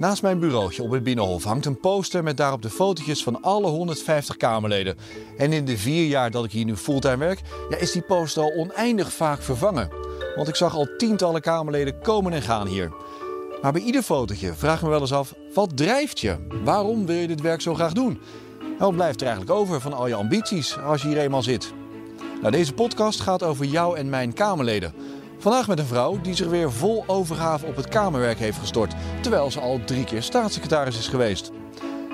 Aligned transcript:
Naast 0.00 0.22
mijn 0.22 0.38
bureautje 0.38 0.82
op 0.82 0.90
het 0.90 1.02
Binnenhof 1.02 1.44
hangt 1.44 1.66
een 1.66 1.80
poster 1.80 2.22
met 2.22 2.36
daarop 2.36 2.62
de 2.62 2.70
fotootjes 2.70 3.22
van 3.22 3.42
alle 3.42 3.66
150 3.66 4.36
Kamerleden. 4.36 4.96
En 5.36 5.52
in 5.52 5.64
de 5.64 5.78
vier 5.78 6.06
jaar 6.06 6.30
dat 6.30 6.44
ik 6.44 6.52
hier 6.52 6.64
nu 6.64 6.76
fulltime 6.76 7.16
werk, 7.16 7.40
ja, 7.68 7.76
is 7.76 7.92
die 7.92 8.02
poster 8.02 8.42
al 8.42 8.52
oneindig 8.52 9.12
vaak 9.12 9.42
vervangen. 9.42 9.90
Want 10.36 10.48
ik 10.48 10.54
zag 10.54 10.74
al 10.74 10.88
tientallen 10.96 11.40
Kamerleden 11.40 12.00
komen 12.00 12.32
en 12.32 12.42
gaan 12.42 12.66
hier. 12.66 12.92
Maar 13.62 13.72
bij 13.72 13.80
ieder 13.80 14.02
fotootje 14.02 14.54
vraag 14.54 14.82
me 14.82 14.88
wel 14.88 15.00
eens 15.00 15.12
af, 15.12 15.34
wat 15.54 15.76
drijft 15.76 16.20
je? 16.20 16.36
Waarom 16.64 17.06
wil 17.06 17.16
je 17.16 17.26
dit 17.26 17.40
werk 17.40 17.60
zo 17.60 17.74
graag 17.74 17.92
doen? 17.92 18.20
En 18.60 18.84
wat 18.84 18.94
blijft 18.94 19.20
er 19.20 19.26
eigenlijk 19.26 19.58
over 19.58 19.80
van 19.80 19.92
al 19.92 20.06
je 20.06 20.14
ambities 20.14 20.78
als 20.78 21.02
je 21.02 21.08
hier 21.08 21.18
eenmaal 21.18 21.42
zit? 21.42 21.72
Nou, 22.40 22.52
deze 22.52 22.72
podcast 22.72 23.20
gaat 23.20 23.42
over 23.42 23.64
jou 23.64 23.96
en 23.96 24.08
mijn 24.08 24.32
Kamerleden. 24.32 24.94
Vandaag 25.40 25.66
met 25.68 25.78
een 25.78 25.86
vrouw 25.86 26.20
die 26.20 26.34
zich 26.34 26.46
weer 26.48 26.72
vol 26.72 27.04
overgave 27.06 27.66
op 27.66 27.76
het 27.76 27.88
Kamerwerk 27.88 28.38
heeft 28.38 28.58
gestort, 28.58 28.94
terwijl 29.20 29.50
ze 29.50 29.60
al 29.60 29.80
drie 29.84 30.04
keer 30.04 30.22
staatssecretaris 30.22 30.98
is 30.98 31.08
geweest. 31.08 31.50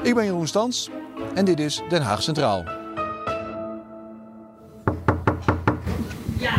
Ik 0.02 0.14
ben 0.14 0.24
Jeroen 0.24 0.46
Stans 0.46 0.91
en 1.34 1.45
dit 1.45 1.59
is 1.60 1.82
Den 1.88 2.02
Haag 2.02 2.23
Centraal. 2.23 2.65
Ja, 6.38 6.54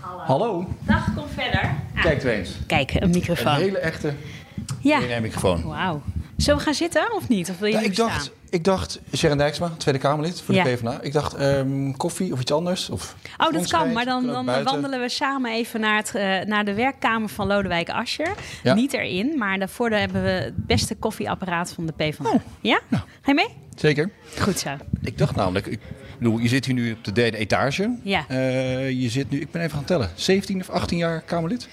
Hallo, 0.00 0.66
dag, 0.86 1.14
kom 1.14 1.24
verder. 1.28 1.74
Kijk 2.02 2.22
er 2.22 2.30
eens. 2.32 2.50
Kijk, 2.66 2.94
een 2.94 3.02
Een 3.02 3.10
microfoon. 3.10 3.54
hele 3.54 3.78
echte 3.78 4.14
Ja, 4.80 5.20
microfoon. 5.20 5.62
wauw. 5.62 6.02
Zullen 6.36 6.58
we 6.58 6.64
gaan 6.64 6.74
zitten 6.74 7.14
of 7.14 7.28
niet? 7.28 7.50
Of 7.50 7.58
wil 7.58 7.68
je 7.68 7.74
Ja, 7.74 7.80
ik 7.80 7.96
dacht, 7.96 8.22
staan? 8.22 8.34
ik 8.50 8.64
dacht, 8.64 9.00
Sharon 9.16 9.38
Dijksma, 9.38 9.72
Tweede 9.76 10.00
Kamerlid 10.00 10.40
voor 10.40 10.54
de. 10.54 10.62
PvdA. 10.62 10.98
Ik 11.02 11.12
dacht 11.12 11.32
koffie 11.34 11.96
koffie 11.96 12.32
of 12.32 12.40
iets 12.40 12.52
anders. 12.52 12.90
Of 12.90 13.16
Oh, 13.38 13.52
dat 13.52 13.66
kan, 13.66 13.92
maar 13.92 14.04
dan, 14.04 14.26
dan 14.26 14.62
wandelen 14.64 15.00
we 15.00 15.08
samen 15.08 15.52
even 15.52 15.80
naar, 15.80 15.96
het, 15.96 16.14
eh, 16.14 16.40
naar 16.40 16.64
de 16.64 16.74
werkkamer 16.74 17.28
van 17.28 17.46
Lodewijk 17.46 17.88
Asscher. 17.90 18.34
Ja. 18.62 18.74
Niet 18.74 18.92
erin, 18.92 19.38
maar 19.38 19.58
daarvoor 19.58 19.90
daar 19.90 20.00
hebben 20.00 20.22
we 20.22 20.28
het 20.28 20.66
beste 20.66 20.94
koffieapparaat 20.94 21.72
van 21.72 21.86
de 21.86 21.92
PvdA. 21.92 22.30
Oh. 22.30 22.40
Ja? 22.60 22.80
Ga 22.90 23.04
je 23.24 23.34
mee? 23.34 23.48
Zeker. 23.74 24.10
Goed 24.40 24.58
zo. 24.58 24.70
Ik 25.02 25.18
dacht 25.18 25.36
namelijk, 25.36 25.66
ik 25.66 25.80
bedoel, 26.18 26.38
je 26.38 26.48
zit 26.48 26.64
hier 26.64 26.74
nu 26.74 26.92
op 26.92 27.04
de 27.04 27.12
derde 27.12 27.36
etage. 27.36 27.96
Ja. 28.02 28.24
Eh, 28.28 28.90
je 28.90 29.08
zit 29.08 29.30
nu, 29.30 29.40
ik 29.40 29.50
ben 29.50 29.62
even 29.62 29.74
gaan 29.76 29.84
tellen, 29.84 30.10
17 30.14 30.60
of 30.60 30.70
18 30.70 30.98
jaar 30.98 31.20
Kamerlid. 31.20 31.68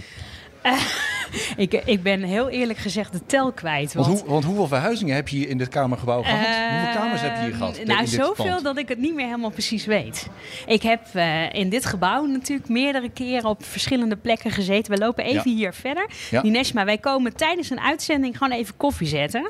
Ik, 1.57 1.73
ik 1.73 2.03
ben 2.03 2.21
heel 2.23 2.49
eerlijk 2.49 2.79
gezegd 2.79 3.11
de 3.11 3.25
tel 3.25 3.51
kwijt. 3.51 3.93
Want, 3.93 4.07
Want, 4.07 4.19
hoe, 4.19 4.29
want 4.29 4.43
hoeveel 4.43 4.67
verhuizingen 4.67 5.15
heb 5.15 5.27
je 5.27 5.37
hier 5.37 5.49
in 5.49 5.57
dit 5.57 5.67
kamergebouw 5.69 6.21
gehad? 6.21 6.39
hoeveel 6.71 7.01
kamers 7.01 7.21
heb 7.21 7.35
je 7.35 7.41
hier 7.43 7.53
gehad? 7.53 7.77
Eh, 7.77 7.85
Nou, 7.85 7.99
dit 7.99 8.09
zoveel 8.09 8.45
pand? 8.45 8.63
dat 8.63 8.77
ik 8.77 8.89
het 8.89 8.97
niet 8.97 9.13
meer 9.15 9.25
helemaal 9.25 9.49
precies 9.49 9.85
weet. 9.85 10.27
Ik 10.65 10.81
heb 10.81 11.01
eh, 11.13 11.53
in 11.53 11.69
dit 11.69 11.85
gebouw 11.85 12.25
natuurlijk 12.25 12.69
meerdere 12.69 13.09
keren 13.09 13.49
op 13.49 13.65
verschillende 13.65 14.15
plekken 14.15 14.51
gezeten. 14.51 14.91
We 14.93 14.99
lopen 14.99 15.23
even 15.23 15.51
Ja. 15.51 15.57
hier 15.57 15.73
verder. 15.73 16.09
Ja. 16.31 16.41
Dinesma, 16.41 16.85
wij 16.85 16.97
komen 16.97 17.35
tijdens 17.35 17.69
een 17.69 17.79
uitzending 17.81 18.37
gewoon 18.37 18.53
even 18.57 18.77
koffie 18.77 19.07
zetten. 19.07 19.49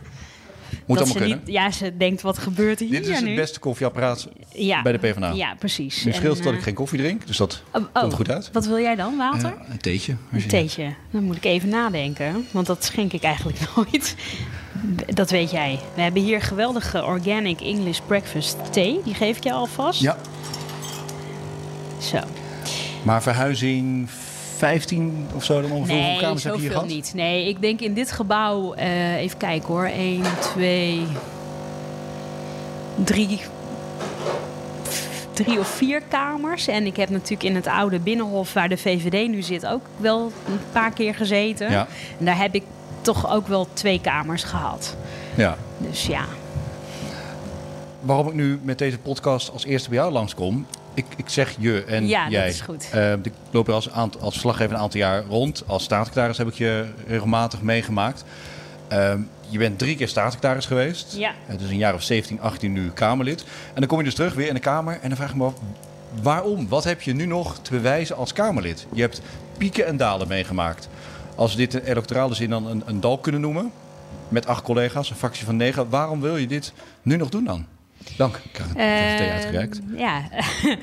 Moet 0.94 1.08
dat 1.08 1.16
allemaal 1.16 1.30
ze 1.30 1.36
kunnen. 1.36 1.54
niet, 1.54 1.64
ja, 1.64 1.72
ze 1.72 1.98
denkt, 1.98 2.22
wat 2.22 2.38
gebeurt 2.38 2.80
hier 2.80 2.90
Dit 2.90 3.08
is 3.08 3.22
nu? 3.22 3.28
het 3.28 3.36
beste 3.36 3.60
koffieapparaat 3.60 4.28
ja. 4.52 4.82
bij 4.82 4.92
de 4.92 4.98
PvdA. 4.98 5.32
Ja, 5.32 5.56
precies. 5.60 6.04
Nu 6.04 6.14
scheelt 6.14 6.38
dat 6.38 6.52
eh, 6.52 6.58
ik 6.58 6.64
geen 6.64 6.74
koffie 6.74 7.00
drink, 7.00 7.28
dus 7.28 7.38
dat 7.38 7.64
oh, 7.72 7.74
komt 7.94 8.12
oh, 8.12 8.18
goed 8.18 8.32
uit. 8.32 8.50
Wat 8.52 8.66
wil 8.66 8.80
jij 8.80 8.96
dan? 8.96 9.18
Water? 9.18 9.46
Eh, 9.46 9.70
een 9.70 9.78
theetje. 9.78 10.16
Een 10.32 10.48
theetje. 10.48 10.94
Dan 11.12 11.24
moet 11.24 11.36
ik 11.36 11.44
even 11.44 11.70
nadenken, 11.70 12.48
want 12.52 12.66
dat 12.66 12.84
schenk 12.84 13.14
ik 13.14 13.24
eigenlijk 13.24 13.60
nooit. 13.76 14.16
Dat 15.06 15.30
weet 15.30 15.52
jij. 15.52 15.80
We 15.96 16.02
hebben 16.02 16.22
hier 16.22 16.42
geweldige 16.42 17.04
organic 17.04 17.62
English 17.62 18.00
breakfast 18.08 18.58
thee. 18.72 19.02
Die 19.04 19.14
geef 19.14 19.38
ik 19.38 19.44
je 19.44 19.52
alvast. 19.52 20.02
Ja, 20.02 20.18
Zo. 21.98 22.20
maar 23.04 23.22
verhuizing 23.24 24.10
15 24.64 25.28
of 25.36 25.44
zo 25.44 25.62
dan 25.62 25.72
ongeveer. 25.72 25.96
Nee, 25.96 26.04
Hoeveel 26.04 26.22
kamers 26.22 26.44
heb 26.44 26.54
je 26.54 26.60
hier 26.62 26.72
gehad? 26.72 26.88
niet. 26.88 27.12
Nee, 27.16 27.48
ik 27.48 27.62
denk 27.62 27.80
in 27.80 27.94
dit 27.94 28.12
gebouw... 28.12 28.74
eh, 28.74 29.16
even 29.16 29.38
kijken 29.38 29.68
hoor. 29.68 29.86
1, 29.86 30.24
2... 30.40 31.02
3... 33.04 33.40
Drie 35.34 35.60
of 35.60 35.68
vier 35.68 36.02
kamers. 36.02 36.68
En 36.68 36.86
ik 36.86 36.96
heb 36.96 37.10
natuurlijk 37.10 37.44
in 37.44 37.56
het 37.56 37.68
oude 37.68 38.00
Binnenhof, 38.00 38.54
waar 38.54 38.70
de 38.70 38.78
VVD 38.78 39.30
nu 39.30 39.42
zit, 39.42 39.66
ook 39.66 39.82
wel 39.98 40.32
een 40.48 40.60
paar 40.72 40.92
keer 40.92 41.16
gezeten. 41.16 41.72
Ja. 41.72 41.88
En 42.20 42.26
daar 42.26 42.38
heb 42.38 42.56
ik 42.56 42.64
toch 43.02 43.32
ook 43.32 43.48
wel 43.48 43.68
twee 43.74 44.02
kamers 44.02 44.44
gehad. 44.44 44.96
Ja. 45.36 45.58
Dus 45.78 46.06
ja. 46.06 46.26
Waarom 48.00 48.28
ik 48.28 48.34
nu 48.34 48.60
met 48.64 48.78
deze 48.78 48.98
podcast 48.98 49.52
als 49.52 49.66
eerste 49.66 49.90
bij 49.90 49.98
jou 49.98 50.12
langskom. 50.12 50.66
Ik, 50.94 51.06
ik 51.18 51.30
zeg 51.30 51.56
je 51.60 51.84
en 51.84 52.08
Ja, 52.08 52.24
dat 52.24 52.32
jij. 52.32 52.48
is 52.48 52.62
goed. 52.62 52.90
Eh, 52.92 53.12
ik 53.14 53.32
loop 53.52 53.68
er 53.68 53.74
als, 53.74 53.90
aant- 53.92 54.20
als 54.22 54.32
verslaggever 54.34 54.76
een 54.76 54.82
aantal 54.82 55.00
jaar 55.00 55.24
rond. 55.24 55.64
Als 55.68 55.84
staatssecretaris 55.84 56.38
heb 56.38 56.48
ik 56.48 56.54
je 56.54 56.86
regelmatig 57.08 57.62
meegemaakt. 57.62 58.24
Ehm, 58.88 59.20
je 59.50 59.58
bent 59.58 59.80
drie 59.80 59.96
keer 59.96 60.08
staatssecretaris 60.08 60.66
geweest. 60.66 61.16
Ja. 61.18 61.32
Het 61.46 61.62
is 61.62 61.70
een 61.70 61.78
jaar 61.78 61.94
of 61.94 62.02
17, 62.04 62.42
18 62.42 62.74
nu 62.74 62.90
Kamerlid. 62.92 63.42
En 63.44 63.80
dan 63.80 63.88
kom 63.88 63.98
je 63.98 64.04
dus 64.04 64.16
terug 64.16 64.34
weer 64.34 64.48
in 64.48 64.54
de 64.54 64.60
Kamer. 64.60 65.00
En 65.02 65.08
dan 65.08 65.18
vraag 65.18 65.30
ik 65.30 65.36
me 65.36 65.46
af, 65.46 65.54
waarom? 66.22 66.68
Wat 66.68 66.84
heb 66.84 67.02
je 67.02 67.14
nu 67.14 67.26
nog 67.26 67.58
te 67.62 67.72
bewijzen 67.72 68.16
als 68.16 68.34
Kamerlid? 68.34 68.88
Je 68.94 69.02
hebt 69.02 69.22
pieken 69.58 69.86
en 69.86 69.98
dalen 69.98 70.28
meegemaakt. 70.28 70.90
Als 71.36 71.52
we 71.52 71.58
dit 71.58 71.74
in 71.74 71.82
electorale 71.84 72.34
zin 72.34 72.50
dan 72.50 72.68
een, 72.68 72.84
een 72.86 73.00
dal 73.00 73.18
kunnen 73.18 73.42
noemen. 73.42 73.72
Met 74.30 74.48
acht 74.48 74.64
collega's, 74.64 75.10
een 75.10 75.16
fractie 75.16 75.46
van 75.46 75.56
negen. 75.58 75.90
Waarom 75.90 76.22
wil 76.22 76.38
je 76.38 76.48
dit 76.48 76.74
nu 77.02 77.16
nog 77.18 77.30
doen 77.30 77.44
dan? 77.44 77.66
Dank. 78.18 78.36
Ik 78.36 78.52
krijg 78.52 78.70
een 78.70 78.76
thee 78.76 79.28
Eh, 79.28 79.34
uitgereikt. 79.34 79.82
Ja. 79.98 80.22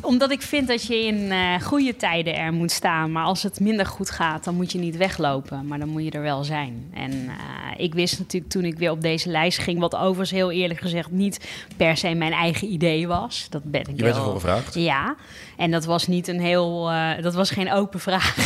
Omdat 0.00 0.30
ik 0.30 0.42
vind 0.42 0.68
dat 0.68 0.86
je 0.86 1.06
in 1.06 1.30
eh, 1.32 1.60
goede 1.62 1.96
tijden 1.96 2.36
er 2.36 2.52
moet 2.52 2.70
staan. 2.70 3.12
Maar 3.12 3.24
als 3.24 3.42
het 3.42 3.60
minder 3.60 3.86
goed 3.86 4.10
gaat, 4.10 4.44
dan 4.44 4.54
moet 4.54 4.72
je 4.72 4.78
niet 4.78 4.96
weglopen. 4.96 5.66
Maar 5.66 5.78
dan 5.78 5.88
moet 5.88 6.04
je 6.04 6.10
er 6.10 6.22
wel 6.22 6.44
zijn. 6.44 6.90
En 6.94 7.30
eh, 7.76 7.84
ik 7.84 7.94
wist 7.94 8.18
natuurlijk 8.18 8.52
toen 8.52 8.64
ik 8.64 8.78
weer 8.78 8.90
op 8.90 9.00
deze 9.00 9.28
lijst 9.30 9.58
ging... 9.58 9.78
wat 9.78 9.94
overigens 9.96 10.30
heel 10.30 10.50
eerlijk 10.50 10.80
gezegd 10.80 11.10
niet 11.10 11.46
per 11.76 11.96
se 11.96 12.14
mijn 12.14 12.32
eigen 12.32 12.72
idee 12.72 13.06
was. 13.08 13.46
Dat 13.50 13.62
ben 13.64 13.80
ik 13.80 13.86
Je 13.86 13.92
bent 13.92 14.06
wel- 14.08 14.14
ervoor 14.16 14.34
gevraagd. 14.40 14.74
Ja, 14.74 15.14
en 15.56 15.70
dat 15.70 15.84
was 15.84 16.06
niet 16.06 16.28
een 16.28 16.40
heel... 16.40 16.90
eh, 16.90 17.22
dat 17.22 17.34
was 17.34 17.50
geen 17.50 17.72
open 17.72 18.00
vraag. 18.00 18.36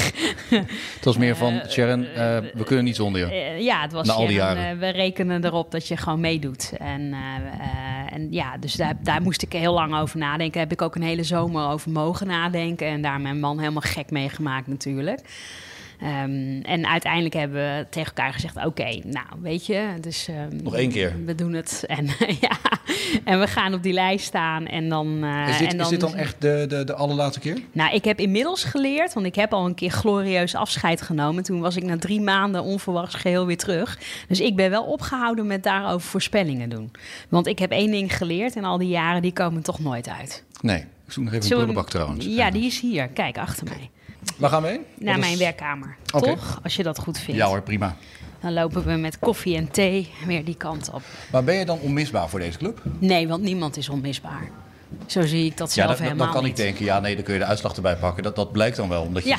Het 0.94 1.04
was 1.04 1.16
meer 1.16 1.36
van, 1.36 1.52
Eh, 1.52 1.68
Sharon, 1.70 2.04
eh, 2.04 2.38
we 2.54 2.64
kunnen 2.64 2.84
niet 2.84 2.96
zonder 2.96 3.20
je. 3.34 3.62
Ja, 3.62 3.80
het 3.82 3.92
was 3.92 4.06
Na 4.06 4.12
al 4.12 4.26
die 4.26 4.36
Sharon, 4.36 4.56
jaren. 4.62 4.78
we 4.78 4.88
rekenen 4.88 5.44
erop 5.44 5.70
dat 5.70 5.88
je 5.88 5.96
gewoon 5.96 6.20
meedoet. 6.20 6.72
En, 6.78 7.14
en 8.12 8.26
ja, 8.32 8.56
dus 8.56 8.74
daar, 8.74 8.94
daar 9.02 9.22
moest 9.22 9.42
ik 9.42 9.52
heel 9.52 9.72
lang 9.74 9.96
over 9.98 10.18
nadenken. 10.18 10.52
Daar 10.52 10.62
heb 10.62 10.72
ik 10.72 10.82
ook 10.82 10.94
een 10.94 11.02
hele 11.02 11.22
zomer 11.22 11.68
over 11.68 11.90
mogen 11.90 12.26
nadenken. 12.26 12.86
En 12.86 13.02
daar 13.02 13.20
mijn 13.20 13.40
man 13.40 13.58
helemaal 13.58 13.82
gek 13.84 14.10
mee 14.10 14.28
gemaakt 14.28 14.66
natuurlijk. 14.66 15.20
Ehm, 16.00 16.60
en 16.62 16.86
uiteindelijk 16.86 17.34
hebben 17.34 17.58
we 17.58 17.86
tegen 17.90 18.14
elkaar 18.14 18.32
gezegd: 18.32 18.64
Oké, 18.66 18.98
nou 19.04 19.26
weet 19.42 19.66
je, 19.66 19.86
dus 20.00 20.28
ehm, 20.28 20.56
Nog 20.62 20.74
één 20.74 20.90
keer. 20.90 21.14
We 21.24 21.34
doen 21.34 21.52
het. 21.52 21.84
En, 21.98 22.06
ja, 22.40 22.50
en 23.24 23.40
we 23.40 23.46
gaan 23.46 23.74
op 23.74 23.82
die 23.82 23.92
lijst 23.92 24.24
staan. 24.26 24.66
En 24.66 24.88
dan. 24.88 25.24
eh, 25.24 25.48
Is 25.48 25.58
dit, 25.58 25.72
en 25.72 25.80
is 25.80 25.88
dit 25.88 26.00
dan 26.00 26.14
echt 26.14 26.40
de, 26.40 26.64
de, 26.68 26.84
de 26.84 26.94
allerlaatste 26.94 27.40
keer? 27.40 27.58
nou, 27.72 27.94
ik 27.94 28.04
heb 28.04 28.18
inmiddels 28.20 28.64
geleerd, 28.64 29.12
want 29.14 29.26
ik 29.26 29.34
heb 29.34 29.52
al 29.52 29.66
een 29.66 29.74
keer 29.74 29.90
glorieus 29.90 30.54
afscheid 30.54 31.02
genomen. 31.02 31.42
Toen 31.42 31.60
was 31.60 31.76
ik 31.76 31.82
na 31.82 31.98
drie 31.98 32.20
maanden 32.20 32.62
onverwachts 32.62 33.14
geheel 33.14 33.46
weer 33.46 33.56
terug. 33.56 33.98
Dus 34.28 34.40
ik 34.40 34.56
ben 34.56 34.70
wel 34.70 34.84
opgehouden 34.84 35.46
met 35.46 35.62
daarover 35.62 36.08
voorspellingen 36.08 36.68
doen. 36.68 36.90
Want 37.28 37.46
ik 37.46 37.58
heb 37.58 37.70
één 37.70 37.90
ding 37.90 38.16
geleerd 38.16 38.56
en 38.56 38.64
al 38.64 38.78
die 38.78 38.88
jaren, 38.88 39.22
die 39.22 39.32
komen 39.32 39.62
toch 39.62 39.78
nooit 39.80 40.08
uit. 40.08 40.44
Nee, 40.60 40.78
ik 40.78 41.12
zoek 41.12 41.24
nog 41.24 41.32
even 41.32 41.46
Zullen 41.46 41.58
een 41.62 41.66
prullenbak 41.68 41.90
trouwens. 41.90 42.26
Ja, 42.26 42.50
die 42.50 42.66
is 42.66 42.80
hier. 42.80 43.08
Kijk, 43.08 43.38
achter 43.38 43.64
mij. 43.64 43.90
Waar 44.36 44.50
gaan 44.50 44.62
we 44.62 44.68
heen? 44.68 44.80
Naar 44.98 45.12
Wat 45.12 45.20
mijn 45.20 45.32
is- 45.32 45.38
werkkamer. 45.38 45.96
Oké. 46.14 46.26
Toch? 46.26 46.60
Als 46.62 46.76
je 46.76 46.82
dat 46.82 46.98
goed 46.98 47.18
vindt. 47.18 47.40
Ja 47.40 47.46
hoor, 47.46 47.62
prima. 47.62 47.96
Dan 48.40 48.52
lopen 48.52 48.84
we 48.84 48.92
met 48.92 49.18
koffie 49.18 49.56
en 49.56 49.70
thee 49.70 50.10
weer 50.26 50.44
die 50.44 50.54
kant 50.56 50.90
op. 50.92 51.02
Maar 51.32 51.44
ben 51.44 51.54
je 51.54 51.64
dan 51.64 51.78
onmisbaar 51.80 52.28
voor 52.28 52.38
deze 52.38 52.58
club? 52.58 52.82
Nee, 52.98 53.28
want 53.28 53.42
niemand 53.42 53.76
is 53.76 53.88
onmisbaar. 53.88 54.48
Zo 55.06 55.26
zie 55.26 55.44
ik 55.44 55.56
dat 55.56 55.72
zelf 55.72 55.88
dat, 55.88 55.96
dat- 55.98 56.06
helemaal 56.06 56.26
dan 56.26 56.34
kan 56.34 56.44
ik 56.44 56.56
niet. 56.56 56.64
denken, 56.66 56.84
ja 56.84 57.00
nee, 57.00 57.14
dan 57.14 57.24
kun 57.24 57.34
je 57.34 57.40
de 57.40 57.46
uitslag 57.46 57.74
erbij 57.76 57.96
pakken. 57.96 58.22
Dat, 58.22 58.36
dat 58.36 58.52
blijkt 58.52 58.76
dan 58.76 58.88
wel, 58.88 59.02
omdat 59.02 59.22
je 59.24 59.28
Ja. 59.28 59.36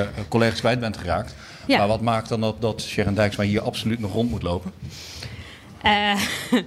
eh, 0.00 0.06
collega's 0.28 0.58
kwijt 0.60 0.80
bent 0.80 0.96
geraakt. 0.96 1.34
Ja. 1.66 1.78
Maar 1.78 1.88
wat 1.88 2.00
maakt 2.00 2.28
dan 2.28 2.40
dat, 2.40 2.60
dat 2.60 2.82
Sharon 2.82 3.14
Dijksma 3.14 3.44
hier 3.44 3.60
absoluut 3.62 3.98
nog 4.00 4.12
rond 4.12 4.30
moet 4.30 4.42
lopen? 4.42 4.72
Eh, 5.84 6.20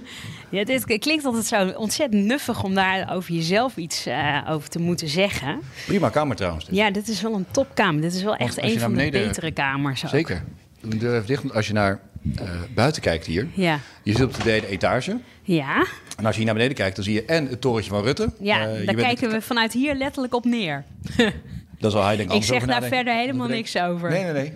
ja, 0.58 0.64
dit 0.64 0.98
klinkt 0.98 1.24
altijd 1.24 1.44
zo 1.46 1.68
ontzettend 1.68 2.24
nuffig 2.24 2.62
om 2.64 2.74
daar 2.74 3.14
over 3.14 3.34
jezelf 3.34 3.76
iets 3.76 4.06
eh, 4.06 4.46
over 4.48 4.68
te 4.68 4.78
moeten 4.78 5.08
zeggen. 5.08 5.60
Prima 5.86 6.08
kamer 6.08 6.36
trouwens. 6.36 6.64
dit. 6.64 6.74
Ja, 6.76 6.90
dit 6.90 7.08
is 7.08 7.20
wel 7.22 7.34
een 7.34 7.46
topkamer. 7.50 8.00
Dit 8.02 8.14
is 8.14 8.22
wel 8.22 8.36
echt 8.36 8.62
een 8.62 8.80
van 8.80 8.94
de 8.94 9.10
betere 9.10 9.50
kamers. 9.52 10.04
ook. 10.04 10.10
Zeker. 10.10 10.44
Doe 10.80 10.96
deur 10.98 11.14
even 11.14 11.26
dicht, 11.26 11.54
als 11.54 11.66
je 11.66 11.72
naar 11.72 12.00
eh, 12.36 12.50
buiten 12.74 13.02
kijkt 13.02 13.26
hier. 13.26 13.46
Ja, 13.54 13.78
Je 14.02 14.12
zit 14.12 14.22
op 14.24 14.34
de 14.34 14.42
derde 14.42 14.66
etage. 14.66 15.18
ja, 15.42 15.84
En 16.16 16.24
als 16.24 16.30
je 16.30 16.36
hier 16.36 16.44
naar 16.44 16.54
beneden 16.54 16.76
kijkt, 16.76 16.96
dan 16.96 17.04
zie 17.04 17.14
je 17.14 17.24
en 17.24 17.46
het 17.46 17.60
torentje 17.60 17.90
van 17.90 18.02
Rutte. 18.02 18.32
ja 18.40 18.60
Eh, 18.66 18.78
je 18.80 18.84
daar 18.86 18.94
bent- 18.94 19.06
kijken 19.06 19.30
we 19.30 19.40
vanuit 19.40 19.72
hier 19.72 19.94
letterlijk 19.94 20.34
op 20.34 20.44
neer. 20.44 20.84
Dat 21.78 21.92
zal 21.92 22.04
hij 22.04 22.16
denk 22.16 22.32
Ik 22.32 22.42
zeg 22.44 22.64
daar 22.66 22.82
verder 22.82 23.14
helemaal 23.14 23.46
niks 23.48 23.76
over. 23.78 24.10
Nee, 24.10 24.24
nee, 24.24 24.32
nee. 24.32 24.52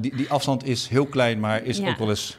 Die, 0.00 0.16
die 0.16 0.28
afstand 0.30 0.64
is 0.66 0.88
heel 0.88 1.06
klein, 1.06 1.40
maar 1.40 1.64
is 1.64 1.78
Ja. 1.78 1.88
ook 1.88 1.98
wel 1.98 2.08
eens 2.08 2.38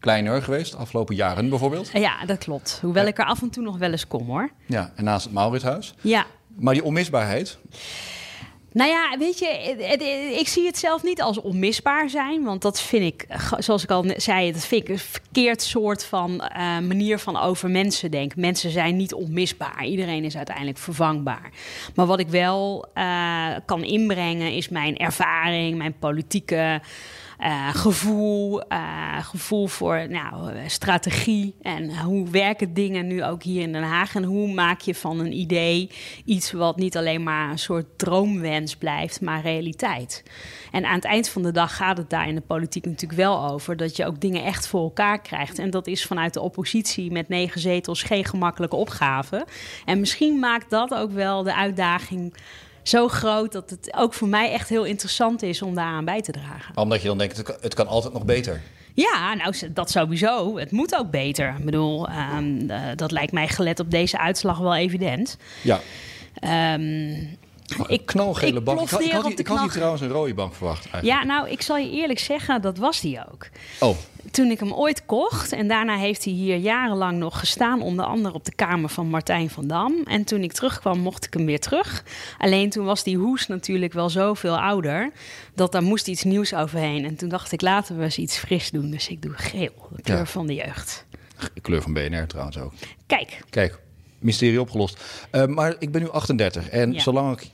kleiner 0.00 0.42
geweest. 0.42 0.72
De 0.72 0.78
afgelopen 0.78 1.14
jaren 1.14 1.48
bijvoorbeeld. 1.48 1.90
Ja, 1.92 2.24
dat 2.24 2.38
klopt. 2.38 2.78
Hoewel 2.82 3.06
ik 3.06 3.18
er 3.18 3.24
af 3.24 3.42
en 3.42 3.50
toe 3.50 3.62
nog 3.62 3.78
wel 3.78 3.90
eens 3.90 4.06
kom 4.06 4.26
hoor. 4.26 4.50
Ja, 4.66 4.92
en 4.96 5.04
naast 5.04 5.24
het 5.24 5.34
Mauritshuis. 5.34 5.94
Ja, 6.00 6.26
Maar 6.56 6.74
die 6.74 6.84
onmisbaarheid, 6.84 7.58
Nou 8.72 8.90
ja, 8.90 9.16
weet 9.18 9.38
je, 9.38 9.48
ik 10.38 10.48
zie 10.48 10.66
het 10.66 10.78
zelf 10.78 11.02
niet 11.02 11.22
als 11.22 11.40
onmisbaar 11.40 12.10
zijn. 12.10 12.44
Want 12.44 12.62
dat 12.62 12.80
vind 12.80 13.02
ik, 13.04 13.26
zoals 13.58 13.82
ik 13.82 13.90
al 13.90 14.04
zei, 14.16 14.52
dat 14.52 14.64
vind 14.66 14.82
ik 14.82 14.88
een 14.88 14.98
verkeerd 14.98 15.62
soort 15.62 16.04
van 16.04 16.30
uh, 16.30 16.58
manier 16.78 17.18
van 17.18 17.36
over 17.36 17.70
mensen 17.70 18.10
denken. 18.10 18.40
Mensen 18.40 18.70
zijn 18.70 18.96
niet 18.96 19.14
onmisbaar. 19.14 19.84
Iedereen 19.84 20.24
is 20.24 20.36
uiteindelijk 20.36 20.78
vervangbaar. 20.78 21.50
Maar 21.94 22.06
wat 22.06 22.20
ik 22.20 22.28
wel 22.28 22.88
uh, 22.94 23.54
kan 23.64 23.82
inbrengen 23.84 24.52
is 24.52 24.68
mijn 24.68 24.96
ervaring, 24.96 25.78
mijn 25.78 25.98
politieke 25.98 26.80
uh, 27.40 27.68
gevoel, 27.74 28.62
uh, 28.72 29.24
gevoel 29.24 29.66
voor 29.66 30.06
nou, 30.08 30.52
strategie 30.66 31.54
en 31.62 32.00
hoe 32.00 32.30
werken 32.30 32.74
dingen 32.74 33.06
nu 33.06 33.24
ook 33.24 33.42
hier 33.42 33.62
in 33.62 33.72
Den 33.72 33.82
Haag 33.82 34.14
en 34.14 34.24
hoe 34.24 34.52
maak 34.52 34.80
je 34.80 34.94
van 34.94 35.20
een 35.20 35.32
idee 35.32 35.90
iets 36.24 36.52
wat 36.52 36.76
niet 36.76 36.96
alleen 36.96 37.22
maar 37.22 37.50
een 37.50 37.58
soort 37.58 37.98
droomwens 37.98 38.76
blijft, 38.76 39.20
maar 39.20 39.42
realiteit. 39.42 40.22
En 40.72 40.84
aan 40.84 40.94
het 40.94 41.04
eind 41.04 41.28
van 41.28 41.42
de 41.42 41.52
dag 41.52 41.76
gaat 41.76 41.96
het 41.96 42.10
daar 42.10 42.28
in 42.28 42.34
de 42.34 42.40
politiek 42.40 42.84
natuurlijk 42.84 43.20
wel 43.20 43.48
over 43.48 43.76
dat 43.76 43.96
je 43.96 44.06
ook 44.06 44.20
dingen 44.20 44.44
echt 44.44 44.66
voor 44.66 44.82
elkaar 44.82 45.20
krijgt. 45.20 45.58
En 45.58 45.70
dat 45.70 45.86
is 45.86 46.04
vanuit 46.04 46.34
de 46.34 46.40
oppositie 46.40 47.10
met 47.10 47.28
negen 47.28 47.60
zetels 47.60 48.02
geen 48.02 48.24
gemakkelijke 48.24 48.76
opgave. 48.76 49.46
En 49.84 50.00
misschien 50.00 50.38
maakt 50.38 50.70
dat 50.70 50.94
ook 50.94 51.10
wel 51.10 51.42
de 51.42 51.54
uitdaging 51.54 52.34
zo 52.88 53.08
groot 53.08 53.52
dat 53.52 53.70
het 53.70 53.94
ook 53.96 54.14
voor 54.14 54.28
mij 54.28 54.52
echt 54.52 54.68
heel 54.68 54.84
interessant 54.84 55.42
is 55.42 55.62
om 55.62 55.74
daaraan 55.74 56.04
bij 56.04 56.22
te 56.22 56.32
dragen. 56.32 56.76
Omdat 56.76 57.02
je 57.02 57.08
dan 57.08 57.18
denkt, 57.18 57.36
het 57.60 57.74
kan, 57.74 57.86
altijd 57.86 58.12
nog 58.12 58.24
beter. 58.24 58.62
Ja, 58.94 59.34
nou, 59.34 59.72
dat 59.72 59.90
sowieso. 59.90 60.58
Het 60.58 60.70
moet 60.70 60.94
ook 60.94 61.10
beter. 61.10 61.54
Ik 61.58 61.64
bedoel, 61.64 62.08
um, 62.36 62.70
dat 62.96 63.10
lijkt 63.10 63.32
mij 63.32 63.48
gelet 63.48 63.80
op 63.80 63.90
deze 63.90 64.18
uitslag 64.18 64.58
wel 64.58 64.76
evident. 64.76 65.36
Ja. 65.62 65.80
Um, 66.74 67.38
ik, 67.86 68.06
knalgele 68.06 68.60
bank. 68.60 68.80
Ik 68.80 68.88
had, 68.88 69.00
ik, 69.00 69.12
had, 69.12 69.38
ik 69.38 69.46
had 69.46 69.60
hier 69.60 69.70
trouwens 69.70 70.02
een 70.02 70.08
rode 70.08 70.34
bank 70.34 70.54
verwacht. 70.54 70.88
Eigenlijk. 70.90 71.06
Ja, 71.06 71.24
nou, 71.24 71.50
ik 71.50 71.62
zal 71.62 71.76
je 71.76 71.90
eerlijk 71.90 72.18
zeggen, 72.18 72.62
dat 72.62 72.78
was 72.78 73.00
die 73.00 73.18
ook. 73.32 73.48
Oh. 73.80 73.96
Toen 74.30 74.50
ik 74.50 74.60
hem 74.60 74.72
ooit 74.72 75.06
kocht, 75.06 75.52
en 75.52 75.68
daarna 75.68 75.96
heeft 75.96 76.24
hij 76.24 76.32
hier 76.32 76.56
jarenlang 76.56 77.18
nog 77.18 77.38
gestaan, 77.38 77.82
onder 77.82 78.04
andere 78.04 78.34
op 78.34 78.44
de 78.44 78.54
kamer 78.54 78.88
van 78.88 79.08
Martijn 79.08 79.50
van 79.50 79.66
Dam. 79.66 79.94
En 80.04 80.24
toen 80.24 80.42
ik 80.42 80.52
terugkwam, 80.52 80.98
mocht 80.98 81.24
ik 81.24 81.34
hem 81.34 81.46
weer 81.46 81.60
terug. 81.60 82.04
Alleen 82.38 82.70
toen 82.70 82.84
was 82.84 83.02
die 83.02 83.16
hoes 83.16 83.46
natuurlijk 83.46 83.92
wel 83.92 84.10
zoveel 84.10 84.58
ouder, 84.58 85.10
dat 85.54 85.72
daar 85.72 85.82
moest 85.82 86.08
iets 86.08 86.22
nieuws 86.22 86.54
overheen. 86.54 87.04
En 87.04 87.16
toen 87.16 87.28
dacht 87.28 87.52
ik, 87.52 87.60
laten 87.60 87.96
we 87.96 88.04
eens 88.04 88.18
iets 88.18 88.36
fris 88.36 88.70
doen. 88.70 88.90
Dus 88.90 89.08
ik 89.08 89.22
doe 89.22 89.32
geel, 89.32 89.88
de 89.96 90.02
kleur 90.02 90.26
van 90.26 90.46
de 90.46 90.54
jeugd. 90.54 91.06
De 91.54 91.60
kleur 91.60 91.82
van 91.82 91.92
BNR 91.92 92.26
trouwens 92.26 92.58
ook. 92.58 92.72
Kijk. 93.06 93.40
Kijk 93.50 93.84
mysterie 94.18 94.60
opgelost. 94.60 95.02
Uh, 95.32 95.46
maar 95.46 95.76
ik 95.78 95.92
ben 95.92 96.02
nu 96.02 96.10
38 96.10 96.68
en 96.68 96.92
ja. 96.92 97.00
zolang 97.00 97.40
ik 97.40 97.50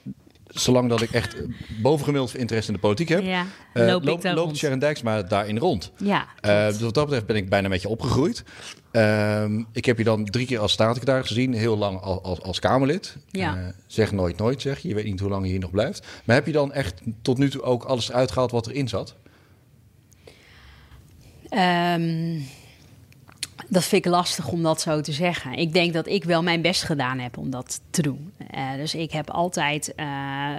zolang 0.54 0.88
dat 0.88 1.00
ik 1.00 1.10
echt 1.10 1.36
bovengemiddeld 1.82 2.36
interesse 2.36 2.68
in 2.68 2.74
de 2.74 2.80
politiek 2.80 3.08
heb, 3.08 3.22
ja, 3.22 3.46
uh, 3.74 3.86
loop 3.86 4.04
loop, 4.04 4.24
loopt 4.24 4.56
Sharon 4.56 4.78
Dijksma 4.78 5.22
daarin 5.22 5.58
rond. 5.58 5.92
Ja, 5.96 6.26
uh, 6.40 6.66
dus 6.66 6.80
wat 6.80 6.94
dat 6.94 7.04
betreft 7.04 7.26
ben 7.26 7.36
ik 7.36 7.48
bijna 7.48 7.68
met 7.68 7.82
je 7.82 7.88
opgegroeid. 7.88 8.44
Uh, 8.92 9.44
ik 9.72 9.84
heb 9.84 9.98
je 9.98 10.04
dan 10.04 10.24
drie 10.24 10.46
keer 10.46 10.58
als 10.58 10.72
staatssecretaris 10.72 11.26
gezien, 11.26 11.52
heel 11.52 11.76
lang 11.76 12.00
als, 12.00 12.22
als, 12.22 12.40
als 12.40 12.58
Kamerlid. 12.58 13.16
Ja. 13.30 13.74
zeg 13.86 14.12
nooit 14.12 14.36
nooit, 14.36 14.62
zeg 14.62 14.78
je. 14.78 14.88
Je 14.88 14.94
weet 14.94 15.04
niet 15.04 15.20
hoe 15.20 15.30
lang 15.30 15.44
je 15.44 15.50
hier 15.50 15.60
nog 15.60 15.70
blijft. 15.70 16.06
Maar 16.24 16.36
heb 16.36 16.46
je 16.46 16.52
dan 16.52 16.72
echt 16.72 17.00
tot 17.22 17.38
nu 17.38 17.50
toe 17.50 17.62
ook 17.62 17.84
alles 17.84 18.12
uitgehaald 18.12 18.50
wat 18.50 18.66
erin 18.66 18.88
zat? 18.88 19.14
Um, 21.50 22.44
dat 23.72 23.84
vind 23.84 24.04
ik 24.04 24.10
lastig 24.10 24.48
om 24.48 24.62
dat 24.62 24.80
zo 24.80 25.00
te 25.00 25.12
zeggen. 25.12 25.52
Ik 25.52 25.72
denk 25.72 25.92
dat 25.92 26.06
ik 26.06 26.24
wel 26.24 26.42
mijn 26.42 26.62
best 26.62 26.82
gedaan 26.82 27.18
heb 27.18 27.36
om 27.38 27.50
dat 27.50 27.80
te 27.90 28.02
doen. 28.02 28.32
Uh, 28.54 28.74
dus 28.76 28.94
ik 28.94 29.12
heb 29.12 29.30
altijd 29.30 29.92
uh, 29.96 30.06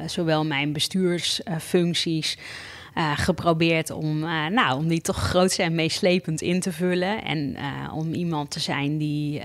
zowel 0.06 0.46
mijn 0.46 0.74
bestuursfuncties 0.74 2.38
uh, 2.98 3.18
geprobeerd 3.18 3.90
om, 3.90 4.20
nou, 4.50 4.78
om 4.78 4.88
die 4.88 5.02
toch 5.02 5.18
groot 5.18 5.56
en 5.56 5.76
meeslepend 5.76 6.42
in 6.42 6.60
te 6.60 6.72
vullen. 6.72 7.24
En 7.24 7.58
om 7.94 8.14
iemand 8.14 8.52
te 8.52 8.60
zijn 8.60 8.98
die 8.98 9.42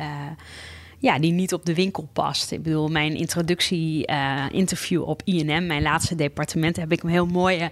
ja, 0.98 1.18
die 1.18 1.32
niet 1.32 1.52
op 1.52 1.64
de 1.66 1.74
winkel 1.74 2.08
past. 2.12 2.52
Ik 2.52 2.62
bedoel, 2.62 2.88
mijn 2.88 3.14
introductie-interview 3.14 5.02
op 5.02 5.22
INM, 5.24 5.66
mijn 5.66 5.82
laatste 5.82 6.14
departement, 6.14 6.76
heb 6.76 6.92
ik 6.92 7.02
een 7.02 7.08
heel 7.08 7.26
mooie 7.26 7.70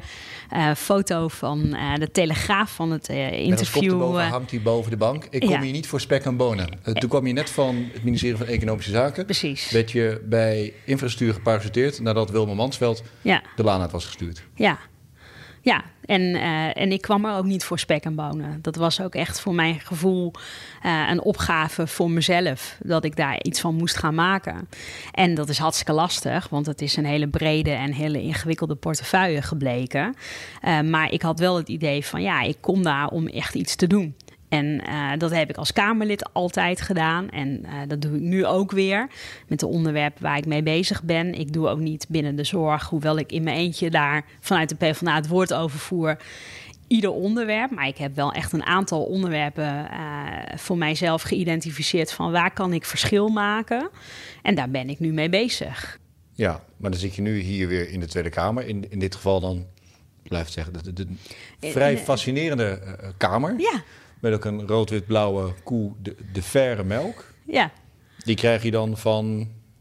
uh, 0.52 0.74
foto 0.74 1.28
van 1.28 1.58
uh, 1.66 1.94
de 1.94 2.10
Telegraaf 2.10 2.74
van 2.74 2.90
het 2.90 3.08
interview. 3.08 3.98
boven 3.98 4.28
hangt 4.28 4.50
hij 4.50 4.60
boven 4.60 4.90
de 4.90 4.96
bank. 4.96 5.26
Ik 5.30 5.40
kom 5.40 5.50
ja. 5.50 5.60
hier 5.60 5.72
niet 5.72 5.86
voor 5.86 6.00
spek 6.00 6.24
en 6.24 6.36
bonen. 6.36 6.68
toen 6.82 7.08
kwam 7.08 7.26
je 7.26 7.32
net 7.32 7.50
van 7.50 7.88
het 7.92 8.04
ministerie 8.04 8.36
van 8.36 8.46
Economische 8.46 8.90
Zaken. 8.90 9.24
Precies. 9.24 9.70
Werd 9.70 9.90
je 9.90 10.22
bij 10.24 10.72
infrastructuur 10.84 11.34
geparasiteerd 11.34 12.00
nadat 12.00 12.30
Wilma 12.30 12.54
Mansveld 12.54 13.02
ja. 13.22 13.42
de 13.56 13.62
laan 13.62 13.80
uit 13.80 13.92
was 13.92 14.04
gestuurd. 14.04 14.42
Ja, 14.54 14.78
ja, 15.66 15.84
en, 16.04 16.22
uh, 16.22 16.76
en 16.76 16.92
ik 16.92 17.00
kwam 17.00 17.24
er 17.24 17.36
ook 17.36 17.44
niet 17.44 17.64
voor 17.64 17.78
spek 17.78 18.04
en 18.04 18.14
bonen. 18.14 18.58
Dat 18.62 18.76
was 18.76 19.00
ook 19.00 19.14
echt 19.14 19.40
voor 19.40 19.54
mijn 19.54 19.80
gevoel 19.80 20.32
uh, 20.84 21.08
een 21.10 21.22
opgave 21.22 21.86
voor 21.86 22.10
mezelf. 22.10 22.78
Dat 22.82 23.04
ik 23.04 23.16
daar 23.16 23.42
iets 23.42 23.60
van 23.60 23.74
moest 23.74 23.96
gaan 23.96 24.14
maken. 24.14 24.68
En 25.12 25.34
dat 25.34 25.48
is 25.48 25.58
hartstikke 25.58 25.92
lastig, 25.92 26.48
want 26.48 26.66
het 26.66 26.82
is 26.82 26.96
een 26.96 27.04
hele 27.04 27.28
brede 27.28 27.70
en 27.70 27.92
hele 27.92 28.22
ingewikkelde 28.22 28.74
portefeuille 28.74 29.42
gebleken. 29.42 30.14
Uh, 30.64 30.80
maar 30.80 31.12
ik 31.12 31.22
had 31.22 31.38
wel 31.38 31.56
het 31.56 31.68
idee 31.68 32.04
van 32.04 32.22
ja, 32.22 32.42
ik 32.42 32.56
kom 32.60 32.82
daar 32.82 33.08
om 33.08 33.26
echt 33.26 33.54
iets 33.54 33.76
te 33.76 33.86
doen. 33.86 34.14
En 34.48 34.82
uh, 34.88 35.10
dat 35.18 35.30
heb 35.30 35.50
ik 35.50 35.56
als 35.56 35.72
Kamerlid 35.72 36.32
altijd 36.32 36.80
gedaan. 36.80 37.30
En 37.30 37.60
uh, 37.64 37.72
dat 37.88 38.00
doe 38.00 38.14
ik 38.14 38.20
nu 38.20 38.46
ook 38.46 38.70
weer 38.70 39.06
met 39.48 39.60
de 39.60 39.66
onderwerpen 39.66 40.22
waar 40.22 40.36
ik 40.36 40.46
mee 40.46 40.62
bezig 40.62 41.02
ben. 41.02 41.34
Ik 41.34 41.52
doe 41.52 41.68
ook 41.68 41.78
niet 41.78 42.06
binnen 42.08 42.36
de 42.36 42.44
zorg, 42.44 42.88
hoewel 42.88 43.18
ik 43.18 43.32
in 43.32 43.42
mijn 43.42 43.56
eentje 43.56 43.90
daar 43.90 44.24
vanuit 44.40 44.68
de 44.68 44.74
PvdA 44.74 45.14
het 45.14 45.28
woord 45.28 45.54
over 45.54 45.78
voer. 45.78 46.16
Ieder 46.88 47.10
onderwerp, 47.10 47.70
maar 47.70 47.86
ik 47.86 47.96
heb 47.96 48.14
wel 48.14 48.32
echt 48.32 48.52
een 48.52 48.64
aantal 48.64 49.04
onderwerpen 49.04 49.88
uh, 49.90 50.56
voor 50.56 50.78
mijzelf 50.78 51.22
geïdentificeerd 51.22 52.12
van 52.12 52.32
waar 52.32 52.52
kan 52.52 52.72
ik 52.72 52.84
verschil 52.84 53.28
maken. 53.28 53.90
En 54.42 54.54
daar 54.54 54.70
ben 54.70 54.88
ik 54.88 54.98
nu 54.98 55.12
mee 55.12 55.28
bezig. 55.28 55.98
Ja, 56.32 56.62
maar 56.76 56.90
dan 56.90 57.00
zit 57.00 57.14
je 57.14 57.22
nu 57.22 57.38
hier 57.38 57.68
weer 57.68 57.90
in 57.90 58.00
de 58.00 58.06
Tweede 58.06 58.30
Kamer. 58.30 58.66
In, 58.66 58.90
in 58.90 58.98
dit 58.98 59.14
geval 59.14 59.40
dan, 59.40 59.66
blijft 60.22 60.52
zeggen, 60.52 60.72
de, 60.72 60.92
de, 60.92 61.06
de 61.60 61.70
vrij 61.70 61.98
fascinerende 61.98 62.80
Kamer. 63.16 63.54
Ja. 63.58 63.82
Met 64.20 64.32
ook 64.32 64.44
een 64.44 64.66
rood-wit-blauwe 64.66 65.54
koe, 65.64 65.92
de, 66.02 66.16
de 66.32 66.42
verre 66.42 66.84
melk. 66.84 67.24
Ja. 67.46 67.70
Die 68.18 68.36
krijg 68.36 68.62
je 68.62 68.70
dan 68.70 68.96
van? 68.96 69.38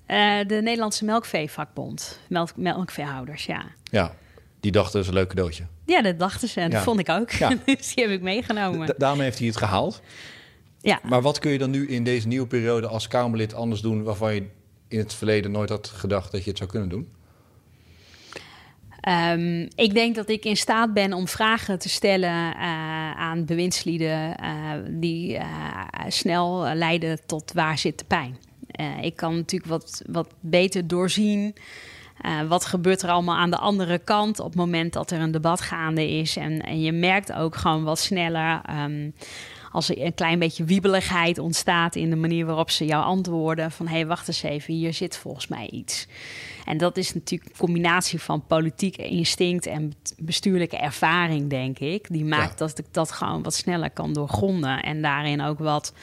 Uh, 0.08 0.38
de 0.48 0.62
Nederlandse 0.62 1.06
Melkveevakbond. 1.06 2.20
Melk, 2.30 2.50
melkveehouders, 2.56 3.46
ja. 3.46 3.66
Ja, 3.84 4.16
die 4.60 4.72
dachten 4.72 4.94
dat 4.94 5.02
is 5.02 5.08
een 5.08 5.14
leuk 5.14 5.28
cadeautje. 5.28 5.66
Ja, 5.86 6.02
dat 6.02 6.20
dachten 6.20 6.48
ze. 6.48 6.60
En 6.60 6.70
ja. 6.70 6.76
dat 6.76 6.84
vond 6.84 7.00
ik 7.00 7.10
ook. 7.10 7.32
Ja. 7.32 7.50
dus 7.66 7.94
die 7.94 8.04
heb 8.04 8.14
ik 8.14 8.22
meegenomen. 8.22 8.88
Da 8.88 8.94
daarmee 8.98 9.24
heeft 9.24 9.38
hij 9.38 9.48
het 9.48 9.58
gehaald. 9.58 10.02
Ja. 10.82 11.00
Maar 11.04 11.22
wat 11.22 11.40
kun 11.40 11.52
je 11.52 11.58
dan 11.58 11.70
nu 11.70 11.88
in 11.88 12.04
deze 12.04 12.28
nieuwe 12.28 12.48
periode 12.48 12.88
als 12.88 13.08
Kamerlid 13.08 13.54
anders 13.54 13.82
doen... 13.82 14.04
waarvan 14.04 14.36
je 14.36 14.48
in 14.88 15.00
het 15.00 15.14
verleden 15.14 15.52
nooit 15.52 15.70
had 15.70 15.88
gedacht 15.88 16.32
dat 16.32 16.44
je 16.44 16.50
het 16.50 16.58
zou 16.58 16.70
kunnen 16.70 16.90
doen? 16.90 17.14
Um, 19.08 19.68
ik 19.76 19.94
denk 19.94 20.16
dat 20.16 20.30
ik 20.30 20.46
in 20.46 20.58
staat 20.58 20.94
ben 20.94 21.14
om 21.14 21.28
vragen 21.28 21.80
te 21.80 21.90
stellen 21.90 22.30
uh, 22.30 23.12
aan 23.12 23.46
bewindslieden 23.46 24.36
uh, 24.44 24.72
die 24.90 25.34
uh, 25.34 25.44
snel 26.08 26.74
leiden 26.74 27.20
tot 27.26 27.54
waar 27.54 27.78
zit 27.78 28.00
de 28.00 28.06
pijn. 28.06 28.38
ik 29.02 29.16
kan 29.16 29.36
natuurlijk 29.36 29.72
wat, 29.72 30.02
wat 30.08 30.34
beter 30.40 30.88
doorzien. 30.88 31.56
wat 32.48 32.66
gebeurt 32.66 33.02
er 33.02 33.10
allemaal 33.10 33.38
aan 33.38 33.50
de 33.50 33.58
andere 33.58 34.00
kant 34.00 34.40
op 34.40 34.46
het 34.46 34.56
moment 34.56 34.94
dat 34.94 35.12
er 35.12 35.20
een 35.20 35.32
debat 35.32 35.62
gaande 35.62 36.10
is? 36.10 36.36
En, 36.36 36.62
en 36.62 36.82
je 36.82 36.92
merkt 36.92 37.34
ook 37.34 37.56
gewoon 37.56 37.84
wat 37.84 38.00
sneller 38.00 38.62
um, 38.84 39.14
als 39.76 39.90
er 39.90 40.02
een 40.02 40.14
klein 40.14 40.40
beetje 40.40 40.64
wiebeligheid 40.64 41.38
ontstaat 41.38 41.96
in 41.96 42.10
de 42.10 42.16
manier 42.16 42.46
waarop 42.46 42.72
ze 42.72 42.86
jou 42.86 43.04
antwoorden: 43.04 43.72
van 43.72 43.88
hé, 43.88 43.94
hey, 43.94 44.08
wacht 44.08 44.28
eens 44.28 44.44
even, 44.44 44.74
hier 44.74 44.94
zit 44.94 45.18
volgens 45.18 45.48
mij 45.48 45.70
iets. 45.70 46.08
En 46.66 46.78
dat 46.78 46.98
is 46.98 47.14
natuurlijk 47.14 47.52
een 47.52 47.58
combinatie 47.58 48.22
van 48.22 48.46
politiek 48.48 48.98
instinct 48.98 49.66
en 49.66 49.94
bestuurlijke 50.18 50.78
ervaring, 50.78 51.50
denk 51.50 51.80
ik. 51.80 52.08
Die 52.10 52.26
maakt 52.26 52.60
ja. 52.60 52.66
dat 52.66 52.80
ik 52.80 52.86
dat 52.92 53.12
gewoon 53.12 53.44
wat 53.44 53.54
sneller 53.54 53.90
kan 53.90 54.14
doorgronden 54.14 54.84
en 54.84 55.02
daarin 55.02 55.42
ook 55.42 55.60
wat 55.60 55.94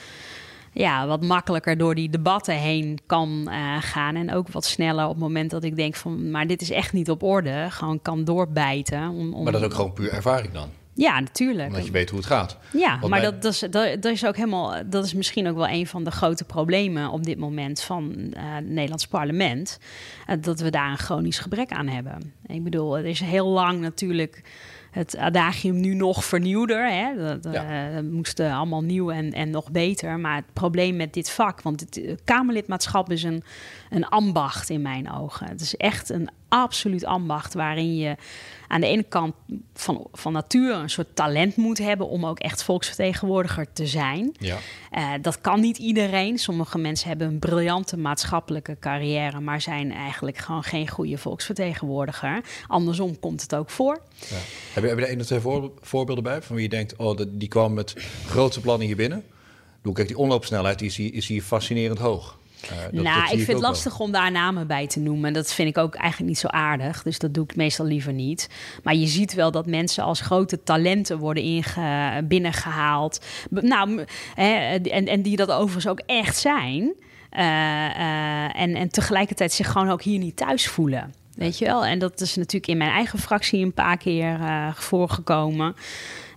ja, 0.72 1.06
wat 1.06 1.22
makkelijker 1.22 1.78
door 1.78 1.94
die 1.94 2.10
debatten 2.10 2.54
heen 2.54 2.98
kan 3.06 3.46
uh, 3.48 3.76
gaan. 3.80 4.16
En 4.16 4.32
ook 4.32 4.48
wat 4.48 4.64
sneller 4.64 5.04
op 5.04 5.10
het 5.10 5.20
moment 5.20 5.50
dat 5.50 5.64
ik 5.64 5.76
denk 5.76 5.94
van... 5.94 6.30
maar 6.30 6.46
dit 6.46 6.60
is 6.60 6.70
echt 6.70 6.92
niet 6.92 7.10
op 7.10 7.22
orde. 7.22 7.66
Gewoon 7.70 8.02
kan 8.02 8.24
doorbijten. 8.24 9.08
Om, 9.08 9.34
om... 9.34 9.42
Maar 9.42 9.52
dat 9.52 9.60
is 9.60 9.66
ook 9.66 9.74
gewoon 9.74 9.92
puur 9.92 10.12
ervaring 10.12 10.52
dan? 10.52 10.68
Ja, 10.94 11.20
natuurlijk. 11.20 11.68
Omdat 11.68 11.86
je 11.86 11.92
weet 11.92 12.10
hoe 12.10 12.18
het 12.18 12.28
gaat. 12.28 12.58
Ja, 12.72 12.98
Want 12.98 13.10
maar 13.10 13.20
bij... 13.20 13.30
dat, 13.30 13.42
dat, 13.42 13.52
is, 13.52 13.58
dat, 13.58 14.02
dat, 14.02 14.12
is 14.12 14.26
ook 14.26 14.36
helemaal. 14.36 14.74
Dat 14.86 15.04
is 15.04 15.14
misschien 15.14 15.48
ook 15.48 15.56
wel 15.56 15.68
een 15.68 15.86
van 15.86 16.04
de 16.04 16.10
grote 16.10 16.44
problemen 16.44 17.10
op 17.10 17.24
dit 17.24 17.38
moment 17.38 17.82
van 17.82 18.12
uh, 18.16 18.26
het 18.36 18.68
Nederlands 18.68 19.06
parlement. 19.06 19.78
Uh, 20.28 20.36
dat 20.40 20.60
we 20.60 20.70
daar 20.70 20.90
een 20.90 20.98
chronisch 20.98 21.38
gebrek 21.38 21.70
aan 21.70 21.88
hebben. 21.88 22.32
Ik 22.46 22.64
bedoel, 22.64 22.92
het 22.92 23.06
is 23.06 23.20
heel 23.20 23.48
lang 23.48 23.80
natuurlijk 23.80 24.42
het 24.90 25.16
adagium 25.16 25.80
nu 25.80 25.94
nog 25.94 26.24
vernieuwder. 26.24 26.90
Hè? 26.90 27.38
Dat, 27.40 27.52
ja. 27.52 27.90
uh, 27.90 28.00
moest 28.10 28.40
allemaal 28.40 28.82
nieuw 28.82 29.10
en, 29.10 29.32
en 29.32 29.50
nog 29.50 29.70
beter. 29.70 30.18
Maar 30.18 30.36
het 30.36 30.52
probleem 30.52 30.96
met 30.96 31.14
dit 31.14 31.30
vak, 31.30 31.62
want 31.62 31.80
het 31.80 32.20
Kamerlidmaatschap 32.24 33.10
is 33.10 33.22
een, 33.22 33.42
een 33.90 34.06
ambacht 34.06 34.70
in 34.70 34.82
mijn 34.82 35.12
ogen. 35.12 35.46
Het 35.46 35.60
is 35.60 35.76
echt 35.76 36.08
een 36.10 36.28
absoluut 36.52 37.04
ambacht 37.04 37.54
waarin 37.54 37.96
je 37.96 38.16
aan 38.68 38.80
de 38.80 38.86
ene 38.86 39.02
kant 39.02 39.34
van, 39.74 40.06
van 40.12 40.32
natuur 40.32 40.74
een 40.74 40.90
soort 40.90 41.16
talent 41.16 41.56
moet 41.56 41.78
hebben 41.78 42.08
om 42.08 42.26
ook 42.26 42.38
echt 42.38 42.62
volksvertegenwoordiger 42.62 43.72
te 43.72 43.86
zijn. 43.86 44.34
Ja. 44.38 44.58
Uh, 44.92 45.12
dat 45.20 45.40
kan 45.40 45.60
niet 45.60 45.78
iedereen. 45.78 46.38
Sommige 46.38 46.78
mensen 46.78 47.08
hebben 47.08 47.26
een 47.26 47.38
briljante 47.38 47.96
maatschappelijke 47.96 48.76
carrière, 48.80 49.40
maar 49.40 49.60
zijn 49.60 49.92
eigenlijk 49.92 50.38
gewoon 50.38 50.62
geen 50.62 50.88
goede 50.88 51.18
volksvertegenwoordiger. 51.18 52.44
Andersom 52.66 53.18
komt 53.20 53.42
het 53.42 53.54
ook 53.54 53.70
voor. 53.70 54.00
Ja. 54.18 54.36
Heb, 54.72 54.82
je, 54.82 54.88
heb 54.88 54.98
je 54.98 55.04
er 55.04 55.10
één 55.10 55.20
of 55.20 55.26
twee 55.26 55.70
voorbeelden 55.80 56.24
bij 56.24 56.42
van 56.42 56.54
wie 56.54 56.64
je 56.64 56.70
denkt, 56.70 56.96
oh, 56.96 57.18
die 57.28 57.48
kwam 57.48 57.74
met 57.74 57.94
grote 58.26 58.60
plannen 58.60 58.86
hier 58.86 58.96
binnen? 58.96 59.24
Doe, 59.82 59.92
kijk, 59.94 60.08
die 60.08 60.18
omloopsnelheid 60.18 60.82
is 60.82 60.96
hier, 60.96 61.14
is 61.14 61.26
hier 61.26 61.42
fascinerend 61.42 61.98
hoog. 61.98 62.38
Uh, 62.64 63.02
nou, 63.02 63.22
ik 63.22 63.28
vind 63.28 63.46
het 63.46 63.60
lastig 63.60 63.98
om 63.98 64.12
daar 64.12 64.30
namen 64.30 64.66
bij 64.66 64.86
te 64.86 65.00
noemen. 65.00 65.32
Dat 65.32 65.52
vind 65.52 65.68
ik 65.68 65.78
ook 65.78 65.94
eigenlijk 65.94 66.28
niet 66.28 66.38
zo 66.38 66.46
aardig. 66.46 67.02
Dus 67.02 67.18
dat 67.18 67.34
doe 67.34 67.44
ik 67.44 67.56
meestal 67.56 67.86
liever 67.86 68.12
niet. 68.12 68.48
Maar 68.82 68.94
je 68.94 69.06
ziet 69.06 69.34
wel 69.34 69.50
dat 69.50 69.66
mensen 69.66 70.04
als 70.04 70.20
grote 70.20 70.62
talenten 70.62 71.18
worden 71.18 71.42
inge 71.42 72.22
binnengehaald. 72.24 73.24
Nou, 73.50 74.04
hè, 74.34 74.76
en, 74.76 75.06
en 75.06 75.22
die 75.22 75.36
dat 75.36 75.50
overigens 75.50 75.88
ook 75.88 76.02
echt 76.06 76.36
zijn. 76.36 76.82
Uh, 76.82 77.40
uh, 77.40 78.60
en, 78.60 78.74
en 78.74 78.88
tegelijkertijd 78.88 79.52
zich 79.52 79.72
gewoon 79.72 79.90
ook 79.90 80.02
hier 80.02 80.18
niet 80.18 80.36
thuis 80.36 80.68
voelen. 80.68 81.21
Weet 81.34 81.58
je 81.58 81.64
wel? 81.64 81.84
En 81.84 81.98
dat 81.98 82.20
is 82.20 82.36
natuurlijk 82.36 82.66
in 82.66 82.76
mijn 82.76 82.90
eigen 82.90 83.18
fractie 83.18 83.64
een 83.64 83.74
paar 83.74 83.96
keer 83.96 84.38
voorgekomen. 84.74 85.66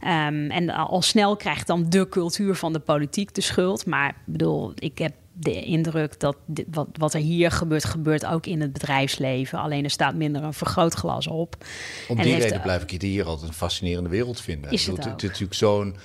Um, 0.02 0.52
en 0.52 0.70
al 0.70 1.02
snel 1.02 1.36
krijgt 1.36 1.68
dan 1.68 1.90
de 1.90 2.10
cultuur 2.10 2.56
van 2.56 2.74
de 2.74 2.80
politiek 2.80 3.34
de 3.34 3.42
schuld. 3.42 3.86
Maar 3.86 4.10
ik 4.10 4.16
bedoel, 4.26 4.72
ik 4.76 4.98
heb 4.98 5.14
de 5.34 5.64
indruk 5.64 6.20
dat 6.20 6.38
dit, 6.46 6.66
wat, 6.72 6.88
wat 6.94 7.14
er 7.14 7.20
hier 7.20 7.52
gebeurt, 7.52 7.86
gebeurt 7.86 8.26
ook 8.26 8.46
in 8.46 8.62
het 8.62 8.74
bedrijfsleven. 8.74 9.60
Alleen 9.60 9.84
er 9.84 9.90
staat 9.90 10.16
minder 10.16 10.44
een 10.44 10.54
vergrootglas 10.54 11.28
op. 11.28 11.66
Om 12.08 12.22
die 12.22 12.38
reden 12.38 12.62
blijf 12.62 12.84
ik 12.84 12.92
het 12.92 13.02
hier 13.02 13.26
altijd 13.26 13.48
een 13.48 13.56
fascinerende 13.56 14.10
wereld 14.10 14.42
vinden. 14.42 14.72
Is 14.72 14.88
het, 14.88 14.96
het, 14.98 15.06
het 15.06 15.24
is 15.24 15.28
natuurlijk 15.28 15.54
zo'n 15.54 15.96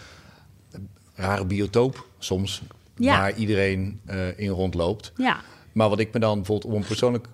rare 1.14 1.44
biotoop 1.44 2.06
soms, 2.18 2.62
ja. 2.96 3.18
waar 3.18 3.34
iedereen 3.34 4.00
uh, 4.10 4.38
in 4.38 4.48
rondloopt. 4.48 5.12
Ja. 5.16 5.40
Maar 5.72 5.88
wat 5.88 5.98
ik 5.98 6.12
me 6.12 6.20
dan 6.20 6.36
bijvoorbeeld 6.36 6.72
op 6.72 6.80
een 6.80 6.86
persoonlijk 6.86 7.26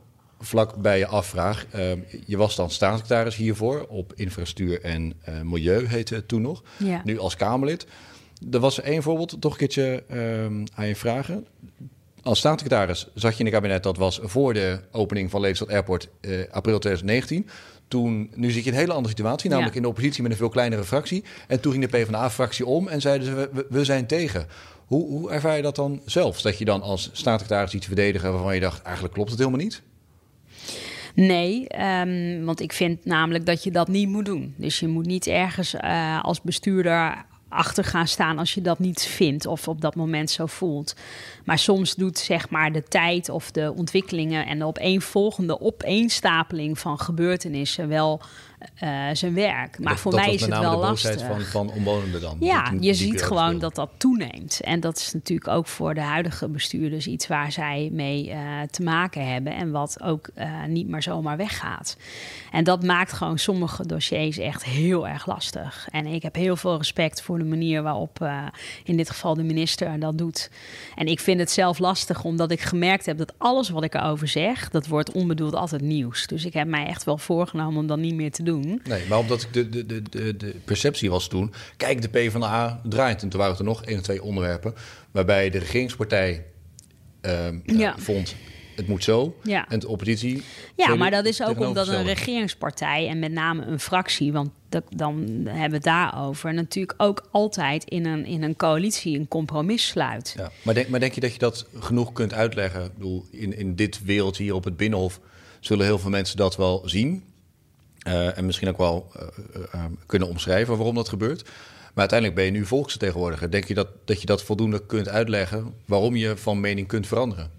vlak 0.46 0.76
bij 0.76 0.98
je 0.98 1.06
afvraag. 1.06 1.66
Uh, 1.74 1.92
je 2.26 2.36
was 2.36 2.56
dan 2.56 2.70
staatssecretaris 2.70 3.36
hiervoor 3.36 3.86
op 3.88 4.12
infrastructuur 4.14 4.82
en 4.82 5.12
uh, 5.28 5.40
milieu, 5.40 5.86
heette 5.86 6.14
het 6.14 6.28
toen 6.28 6.42
nog. 6.42 6.62
Ja. 6.76 7.00
Nu 7.04 7.18
als 7.18 7.36
Kamerlid. 7.36 7.86
Er 8.50 8.60
was 8.60 8.80
één 8.80 9.02
voorbeeld, 9.02 9.36
toch 9.40 9.52
een 9.52 9.58
keertje 9.58 10.02
uh, 10.10 10.44
aan 10.74 10.86
je 10.86 10.96
vragen. 10.96 11.46
Als 12.22 12.38
staatssecretaris 12.38 13.06
zat 13.14 13.32
je 13.32 13.38
in 13.40 13.46
een 13.46 13.52
kabinet, 13.52 13.82
dat 13.82 13.96
was 13.96 14.20
voor 14.22 14.54
de 14.54 14.80
opening 14.92 15.30
van 15.30 15.40
Lelystad 15.40 15.68
Airport 15.70 16.08
uh, 16.20 16.40
april 16.50 16.78
2019. 16.78 17.48
Toen, 17.88 18.30
nu 18.34 18.50
zit 18.50 18.62
je 18.64 18.68
in 18.68 18.74
een 18.74 18.80
hele 18.80 18.92
andere 18.92 19.14
situatie, 19.16 19.48
namelijk 19.50 19.72
Ja. 19.74 19.80
in 19.80 19.84
de 19.84 19.92
oppositie 19.92 20.22
met 20.22 20.30
een 20.30 20.36
veel 20.38 20.48
kleinere 20.48 20.84
fractie. 20.84 21.24
En 21.48 21.60
toen 21.60 21.72
ging 21.72 21.88
de 21.90 21.98
PvdA-fractie 21.98 22.66
om 22.66 22.88
en 22.88 23.00
zeiden 23.00 23.26
ze, 23.26 23.64
we 23.68 23.84
zijn 23.84 24.06
tegen. 24.06 24.46
Hoe, 24.86 25.08
hoe 25.08 25.30
ervaar 25.30 25.56
je 25.56 25.62
dat 25.62 25.76
dan 25.76 26.00
zelf? 26.04 26.40
Dat 26.42 26.58
je 26.58 26.64
dan 26.64 26.82
als 26.82 27.10
staatssecretaris 27.12 27.74
iets 27.74 27.86
verdedigen 27.86 28.32
waarvan 28.32 28.54
je 28.54 28.60
dacht, 28.60 28.82
eigenlijk 28.82 29.14
klopt 29.14 29.30
het 29.30 29.38
helemaal 29.38 29.60
niet? 29.60 29.82
Nee, 31.16 31.68
ehm, 31.68 32.44
want 32.44 32.61
ik 32.61 32.73
vind 32.73 33.04
namelijk 33.04 33.46
dat 33.46 33.64
je 33.64 33.70
dat 33.70 33.88
niet 33.88 34.08
moet 34.08 34.25
doen. 34.25 34.54
Dus 34.56 34.80
je 34.80 34.88
moet 34.88 35.06
niet 35.06 35.26
ergens 35.26 35.75
eh, 35.75 36.25
als 36.25 36.40
bestuurder 36.40 37.25
achter 37.49 37.85
gaan 37.85 38.06
staan 38.06 38.38
als 38.38 38.54
je 38.54 38.61
dat 38.61 38.78
niet 38.78 39.02
vindt 39.02 39.46
of 39.46 39.68
op 39.68 39.80
dat 39.80 39.94
moment 39.94 40.30
zo 40.30 40.46
voelt. 40.46 40.96
Maar 41.44 41.58
soms 41.58 41.94
doet 41.94 42.18
zeg 42.18 42.50
maar 42.50 42.73
de 42.73 42.82
tijd 42.82 43.28
of 43.28 43.50
de 43.50 43.73
ontwikkelingen 43.76 44.46
en 44.46 44.58
de 44.58 44.64
opeenvolgende 44.64 45.61
opeenstapeling 45.61 46.78
van 46.78 46.99
gebeurtenissen 46.99 47.88
wel 47.88 48.20
eh, 48.75 49.04
zijn 49.12 49.34
werk. 49.34 49.78
Maar 49.78 49.92
Dat- 49.92 50.00
voor 50.00 50.10
dat 50.12 50.20
mij 50.20 50.34
is 50.34 50.40
het 50.40 50.58
wel 50.58 50.78
lastig. 50.78 51.26
Van, 51.26 51.40
van 51.40 51.70
omwonenden 51.70 52.20
dan. 52.20 52.36
Ja, 52.40 52.72
je 52.80 52.94
ziet 52.94 53.22
gewoon 53.22 53.58
dat 53.58 53.75
dat 53.75 53.90
toeneemt. 53.96 54.60
En 54.60 54.80
dat 54.80 54.96
is 54.96 55.12
natuurlijk 55.12 55.48
ook 55.48 55.66
voor 55.66 55.94
de 55.94 56.00
huidige 56.00 56.48
bestuurders 56.48 57.06
iets 57.06 57.26
waar 57.26 57.52
zij 57.52 57.88
mee 57.92 58.30
eh, 58.30 58.40
te 58.70 58.82
maken 58.82 59.32
hebben. 59.32 59.54
En 59.54 59.70
wat 59.70 60.02
ook 60.02 60.28
eh, 60.34 60.64
niet 60.64 60.88
maar 60.88 61.02
zomaar 61.02 61.36
weggaat. 61.36 61.96
En 62.52 62.64
dat 62.64 62.82
maakt 62.84 63.12
gewoon 63.12 63.38
sommige 63.38 63.86
dossiers 63.86 64.38
echt 64.38 64.64
heel 64.64 65.08
erg 65.08 65.26
lastig. 65.26 65.88
En 65.90 66.06
ik 66.06 66.22
heb 66.22 66.34
heel 66.34 66.56
veel 66.56 66.76
respect 66.76 67.22
voor 67.22 67.38
de 67.38 67.44
manier 67.44 67.82
waarop 67.82 68.28
in 68.84 68.96
dit 68.96 69.10
geval 69.10 69.34
de 69.34 69.42
minister 69.42 69.98
dat 70.00 70.18
doet. 70.18 70.50
En 70.94 71.06
ik 71.06 71.20
vind 71.20 71.40
het 71.40 71.50
zelf 71.50 71.78
lastig 71.78 72.25
omdat 72.25 72.50
ik 72.50 72.60
gemerkt 72.60 73.06
heb 73.06 73.18
dat 73.18 73.32
alles 73.38 73.68
wat 73.68 73.84
ik 73.84 73.94
erover 73.94 74.28
zeg, 74.28 74.68
dat 74.70 74.86
wordt 74.86 75.12
onbedoeld 75.12 75.54
altijd 75.54 75.82
nieuws. 75.82 76.26
Dus 76.26 76.44
ik 76.44 76.52
heb 76.52 76.66
mij 76.68 76.86
echt 76.86 77.04
wel 77.04 77.18
voorgenomen 77.18 77.80
om 77.80 77.86
dat 77.86 77.98
niet 77.98 78.14
meer 78.14 78.30
te 78.30 78.42
doen. 78.46 78.80
Nee, 78.84 79.06
maar 79.08 79.18
omdat 79.18 79.42
ik 79.42 79.52
de, 79.52 79.68
de, 79.68 79.86
de, 79.86 80.02
de, 80.02 80.36
de 80.36 80.54
perceptie 80.64 81.10
was 81.10 81.28
toen... 81.28 81.52
kijk, 81.76 82.02
de 82.02 82.08
PvdA 82.08 82.80
draait. 82.84 83.22
En 83.22 83.28
toen 83.28 83.40
waren 83.40 83.58
er 83.58 83.64
nog 83.64 83.84
één 83.84 83.96
of 83.96 84.02
twee 84.02 84.22
onderwerpen... 84.22 84.74
waarbij 85.10 85.50
de 85.50 85.58
regeringspartij 85.58 86.44
ehm, 87.20 87.58
eh, 87.66 87.78
Ja. 87.78 87.94
vond... 87.98 88.34
het 88.76 88.88
moet 88.88 89.04
zo. 89.04 89.36
Ja. 89.42 89.68
En 89.68 89.78
de 89.78 89.88
oppositie... 89.88 90.42
Ja, 90.76 90.94
maar 90.94 91.10
dat 91.10 91.24
is 91.24 91.42
ook 91.42 91.60
omdat 91.60 91.88
een 91.88 92.04
regeringspartij 92.04 93.08
en 93.08 93.18
met 93.18 93.32
name 93.32 93.64
een 93.64 93.80
fractie, 93.80 94.32
want 94.32 94.50
dat, 94.68 94.84
dan 94.96 95.16
hebben 95.44 95.68
we 95.68 95.74
het 95.74 95.82
daarover, 95.82 96.54
natuurlijk 96.54 97.02
ook 97.02 97.28
altijd 97.30 97.84
in 97.84 98.06
een, 98.06 98.24
in 98.24 98.42
een 98.42 98.56
coalitie 98.56 99.18
een 99.18 99.28
compromis 99.28 99.86
sluit. 99.86 100.34
Ja. 100.36 100.50
Maar, 100.62 100.74
denk, 100.74 100.88
maar 100.88 101.00
denk 101.00 101.12
je 101.12 101.20
dat 101.20 101.32
je 101.32 101.38
dat 101.38 101.66
genoeg 101.78 102.12
kunt 102.12 102.32
uitleggen? 102.32 102.84
Ik 102.84 102.94
bedoel, 102.94 103.24
in, 103.30 103.58
in 103.58 103.74
dit 103.74 104.04
wereldje 104.04 104.42
hier 104.42 104.54
op 104.54 104.64
het 104.64 104.76
Binnenhof... 104.76 105.20
zullen 105.60 105.86
heel 105.86 105.98
veel 105.98 106.10
mensen 106.10 106.36
dat 106.36 106.56
wel 106.56 106.82
zien. 106.84 107.22
Eh, 108.06 108.38
en 108.38 108.46
misschien 108.46 108.68
ook 108.68 108.78
wel 108.78 109.10
eh, 109.14 109.62
eh, 109.72 109.84
kunnen 110.06 110.28
omschrijven 110.28 110.76
waarom 110.76 110.94
dat 110.94 111.08
gebeurt. 111.08 111.42
Maar 111.42 112.08
uiteindelijk 112.08 112.38
ben 112.38 112.44
je 112.44 112.58
nu 112.58 112.66
volksvertegenwoordiger. 112.66 113.50
Denk 113.50 113.64
je 113.64 113.75
dat, 113.75 113.88
dat 114.04 114.20
je 114.20 114.26
dat 114.26 114.42
voldoende 114.42 114.86
kunt 114.86 115.08
uitleggen... 115.08 115.75
waarom 115.84 116.16
je 116.16 116.36
van 116.36 116.60
mening 116.60 116.86
kunt 116.86 117.06
veranderen? 117.06 117.50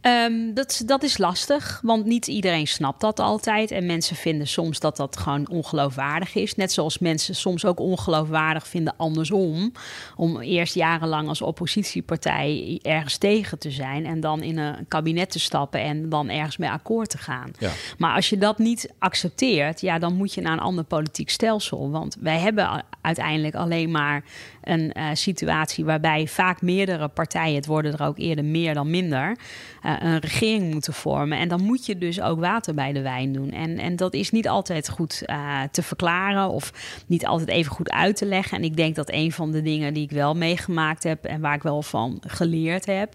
Ehm, 0.00 0.54
dat, 0.54 0.70
is- 0.70 0.78
dat 0.78 1.02
is 1.02 1.18
lastig, 1.18 1.80
want 1.82 2.04
niet 2.04 2.26
iedereen 2.26 2.66
snapt 2.66 3.00
dat 3.00 3.20
altijd. 3.20 3.70
En 3.70 3.86
mensen 3.86 4.16
vinden 4.16 4.46
soms 4.48 4.80
dat 4.80 4.96
dat 4.96 5.16
gewoon 5.16 5.48
ongeloofwaardig 5.48 6.34
is. 6.34 6.54
Net 6.54 6.72
zoals 6.72 6.98
mensen 6.98 7.34
soms 7.34 7.64
ook 7.64 7.80
ongeloofwaardig 7.80 8.66
vinden 8.68 8.94
andersom. 8.96 9.72
Om 10.16 10.40
eerst 10.40 10.74
jarenlang 10.74 11.28
als 11.28 11.42
oppositiepartij 11.42 12.78
ergens 12.82 13.16
tegen 13.16 13.58
te 13.58 13.70
zijn. 13.70 14.06
En 14.06 14.20
dan 14.20 14.42
in 14.42 14.58
een 14.58 14.88
kabinet 14.88 15.30
te 15.30 15.38
stappen 15.38 15.80
en 15.80 16.08
dan 16.08 16.28
ergens 16.28 16.56
mee 16.56 16.70
akkoord 16.70 17.10
te 17.10 17.18
gaan. 17.18 17.50
Ja. 17.58 17.70
Maar 17.98 18.14
als 18.14 18.28
je 18.28 18.38
dat 18.38 18.58
niet 18.58 18.92
accepteert, 18.98 19.80
ja, 19.80 19.98
dan 19.98 20.14
moet 20.16 20.34
je 20.34 20.40
naar 20.40 20.52
een 20.52 20.58
ander 20.60 20.84
politiek 20.84 21.30
stelsel. 21.30 21.90
Want 21.90 22.16
wij 22.20 22.38
hebben 22.38 22.84
uiteindelijk 23.00 23.54
alleen 23.54 23.90
maar 23.90 24.24
een 24.62 24.92
eh, 24.92 25.08
situatie 25.12 25.84
waarbij 25.84 26.26
vaak 26.26 26.62
meerdere 26.62 27.08
partijen, 27.08 27.54
het 27.54 27.66
worden 27.66 27.92
er 27.92 28.06
ook 28.06 28.18
eerder 28.18 28.44
meer 28.44 28.74
dan 28.74 28.90
minder, 28.90 29.36
eh, 29.82 29.96
een 29.98 30.18
regering 30.18 30.72
moeten 30.72 30.92
vormen. 30.92 31.38
En 31.38 31.48
dan 31.48 31.62
moet 31.62 31.86
je 31.86 31.98
dus 31.98 32.20
ook 32.20 32.40
water 32.40 32.74
bij 32.74 32.92
de 32.92 33.02
wijn 33.02 33.32
doen. 33.32 33.50
En, 33.50 33.78
en 33.78 33.96
dat 33.96 34.14
is 34.14 34.30
niet 34.30 34.48
altijd 34.48 34.88
goed 34.88 35.22
eh, 35.24 35.62
te 35.70 35.82
verklaren 35.82 36.48
of 36.48 36.72
niet 37.06 37.26
altijd 37.26 37.48
even 37.48 37.72
goed 37.72 37.90
uit 37.90 38.16
te 38.16 38.26
leggen. 38.26 38.56
En 38.58 38.64
ik 38.64 38.76
denk 38.76 38.94
dat 38.94 39.12
een 39.12 39.32
van 39.32 39.50
de 39.50 39.62
dingen 39.62 39.94
die 39.94 40.02
ik 40.02 40.10
wel 40.10 40.34
meegemaakt 40.34 41.02
heb 41.02 41.24
en 41.24 41.40
waar 41.40 41.54
ik 41.54 41.62
wel 41.62 41.82
van 41.82 42.22
geleerd 42.26 42.86
heb, 42.86 43.14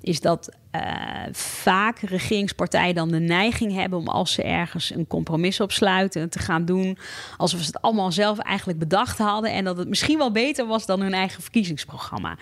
is 0.00 0.20
dat 0.20 0.50
eh, 0.70 0.82
vaak 1.32 1.98
regeringspartijen 1.98 2.94
dan 2.94 3.10
de 3.10 3.18
neiging 3.18 3.74
hebben 3.74 3.98
om 3.98 4.08
als 4.08 4.32
ze 4.32 4.42
ergens 4.42 4.94
een 4.94 5.06
compromis 5.06 5.60
opsluiten 5.60 6.30
te 6.30 6.38
gaan 6.38 6.64
doen 6.64 6.98
alsof 7.36 7.60
ze 7.60 7.66
het 7.66 7.82
allemaal 7.82 8.12
zelf 8.12 8.38
eigenlijk 8.38 8.78
bedacht 8.78 9.18
hadden 9.18 9.52
en 9.52 9.64
dat 9.64 9.76
het 9.76 9.88
misschien 9.88 10.18
wel 10.18 10.32
beter 10.32 10.66
was 10.66 10.86
dan 10.86 11.00
hun 11.00 11.14
eigen 11.14 11.42
verkiezingsprogramma. 11.42 12.36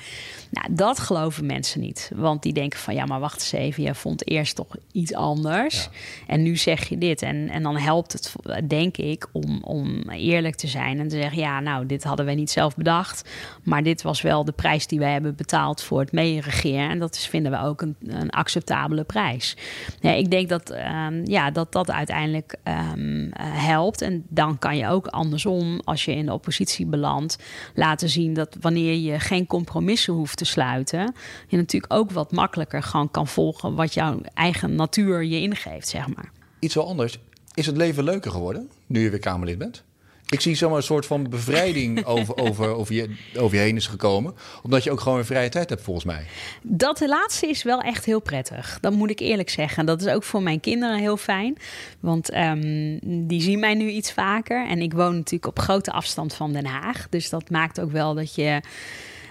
Nou, 0.50 0.74
dat 0.74 0.98
geloven 0.98 1.46
mensen 1.46 1.80
niet, 1.80 2.10
want 2.14 2.42
die 2.42 2.52
denken 2.52 2.78
van 2.78 2.94
ja, 2.94 3.04
maar 3.04 3.20
wacht 3.20 3.40
eens 3.40 3.52
even, 3.52 3.82
je 3.82 3.94
vond 3.94 4.28
eerst 4.28 4.56
toch 4.56 4.76
iets 4.92 5.14
anders 5.14 5.88
en 6.26 6.42
nu 6.42 6.56
zeg 6.56 6.88
je 6.88 6.98
dit. 6.98 7.22
En, 7.22 7.48
en 7.48 7.62
dan 7.62 7.76
helpt 7.76 8.12
het, 8.12 8.34
denk 8.68 8.96
ik, 8.96 9.26
om, 9.32 9.62
om 9.62 10.10
eerlijk 10.10 10.54
te 10.54 10.66
zijn 10.66 10.98
en 10.98 11.08
te 11.08 11.16
zeggen 11.16 11.38
ja, 11.38 11.60
nou, 11.60 11.86
dit 11.86 12.04
hadden 12.04 12.26
wij 12.26 12.34
niet 12.34 12.50
zelf 12.50 12.76
bedacht, 12.76 13.28
maar 13.62 13.82
dit 13.82 14.02
was 14.02 14.22
wel 14.22 14.44
de 14.44 14.52
prijs 14.52 14.86
die 14.86 14.98
wij 14.98 15.12
hebben 15.12 15.34
betaald 15.34 15.82
voor 15.82 16.00
het 16.00 16.12
meeregeren. 16.12 16.90
En 16.90 16.98
dat 16.98 17.14
is, 17.14 17.26
vinden 17.26 17.47
we 17.50 17.60
ook 17.60 17.82
een, 17.82 17.96
een 18.06 18.30
acceptabele 18.30 19.04
prijs. 19.04 19.56
Ik 20.00 20.30
denk 20.30 20.48
dat, 20.48 20.70
ehm, 20.70 21.24
ja, 21.24 21.50
dat 21.50 21.72
dat 21.72 21.90
uiteindelijk 21.90 22.56
ehm, 22.62 23.28
eh, 23.30 23.46
helpt. 23.66 24.02
En 24.02 24.24
dan 24.28 24.58
kan 24.58 24.76
je 24.76 24.88
ook 24.88 25.06
andersom, 25.06 25.80
als 25.84 26.04
je 26.04 26.14
in 26.14 26.26
de 26.26 26.32
oppositie 26.32 26.86
belandt, 26.86 27.38
laten 27.74 28.08
zien 28.08 28.34
dat 28.34 28.56
wanneer 28.60 28.94
je 28.94 29.20
geen 29.20 29.46
compromissen 29.46 30.14
hoeft 30.14 30.36
te 30.36 30.44
sluiten, 30.44 31.14
je 31.48 31.56
natuurlijk 31.56 31.92
ook 31.92 32.10
wat 32.10 32.32
makkelijker 32.32 32.82
gewoon 32.82 33.10
kan 33.10 33.26
volgen 33.26 33.74
wat 33.74 33.94
jouw 33.94 34.20
eigen 34.34 34.74
natuur 34.74 35.24
je 35.24 35.40
ingeeft, 35.40 35.88
zeg 35.88 36.14
maar. 36.14 36.30
Iets 36.58 36.74
wel 36.74 36.86
anders. 36.86 37.18
Is 37.54 37.66
het 37.66 37.76
leven 37.76 38.04
leuker 38.04 38.30
geworden 38.30 38.70
nu 38.86 39.00
je 39.00 39.10
weer 39.10 39.18
Kamerlid 39.18 39.58
bent? 39.58 39.84
Ik 40.30 40.40
zie 40.40 40.54
zomaar 40.54 40.76
een 40.76 40.82
soort 40.82 41.06
van 41.06 41.28
bevrijding 41.28 42.04
over, 42.04 42.36
over, 42.36 42.74
over, 42.74 42.94
je, 42.94 43.10
over 43.36 43.56
je 43.56 43.62
heen 43.62 43.76
is 43.76 43.86
gekomen. 43.86 44.34
Omdat 44.62 44.84
je 44.84 44.90
ook 44.90 45.00
gewoon 45.00 45.18
een 45.18 45.24
vrije 45.24 45.48
tijd 45.48 45.68
hebt, 45.68 45.82
volgens 45.82 46.04
mij. 46.04 46.26
Dat 46.62 47.00
laatste 47.06 47.46
is 47.46 47.62
wel 47.62 47.80
echt 47.80 48.04
heel 48.04 48.20
prettig. 48.20 48.78
Dat 48.80 48.92
moet 48.92 49.10
ik 49.10 49.18
eerlijk 49.18 49.50
zeggen. 49.50 49.86
Dat 49.86 50.00
is 50.00 50.08
ook 50.08 50.24
voor 50.24 50.42
mijn 50.42 50.60
kinderen 50.60 50.98
heel 50.98 51.16
fijn. 51.16 51.56
Want 52.00 52.30
ehm, 52.30 52.98
die 53.02 53.40
zien 53.40 53.60
mij 53.60 53.74
nu 53.74 53.88
iets 53.88 54.12
vaker. 54.12 54.66
En 54.66 54.80
ik 54.80 54.92
woon 54.92 55.14
natuurlijk 55.14 55.46
op 55.46 55.58
grote 55.58 55.90
afstand 55.92 56.34
van 56.34 56.52
Den 56.52 56.66
Haag. 56.66 57.06
Dus 57.10 57.28
dat 57.28 57.50
maakt 57.50 57.80
ook 57.80 57.92
wel 57.92 58.14
dat 58.14 58.34
je 58.34 58.60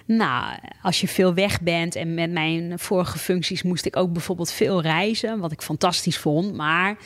nou, 0.07 0.57
als 0.81 1.01
je 1.01 1.07
veel 1.07 1.33
weg 1.33 1.61
bent 1.61 1.95
en 1.95 2.13
met 2.13 2.31
mijn 2.31 2.79
vorige 2.79 3.17
functies 3.17 3.63
moest 3.63 3.85
ik 3.85 3.95
ook 3.95 4.13
bijvoorbeeld 4.13 4.51
veel 4.51 4.81
reizen, 4.81 5.39
wat 5.39 5.51
ik 5.51 5.61
fantastisch 5.61 6.17
vond. 6.17 6.53
Maar 6.55 6.97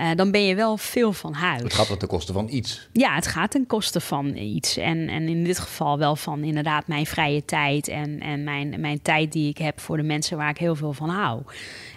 uh, 0.00 0.10
dan 0.14 0.30
ben 0.30 0.44
je 0.44 0.54
wel 0.54 0.76
veel 0.76 1.12
van 1.12 1.32
huis. 1.32 1.62
Het 1.62 1.74
gaat 1.74 1.98
ten 1.98 2.08
koste 2.08 2.32
van 2.32 2.48
iets. 2.48 2.88
Ja, 2.92 3.14
het 3.14 3.26
gaat 3.26 3.50
ten 3.50 3.66
koste 3.66 4.00
van 4.00 4.36
iets. 4.36 4.76
En, 4.76 5.08
en 5.08 5.28
in 5.28 5.44
dit 5.44 5.58
geval 5.58 5.98
wel 5.98 6.16
van 6.16 6.44
inderdaad 6.44 6.86
mijn 6.86 7.06
vrije 7.06 7.44
tijd 7.44 7.88
en, 7.88 8.20
en 8.20 8.44
mijn, 8.44 8.80
mijn 8.80 9.02
tijd 9.02 9.32
die 9.32 9.48
ik 9.48 9.58
heb 9.58 9.80
voor 9.80 9.96
de 9.96 10.02
mensen 10.02 10.36
waar 10.36 10.50
ik 10.50 10.58
heel 10.58 10.76
veel 10.76 10.92
van 10.92 11.08
hou. 11.08 11.42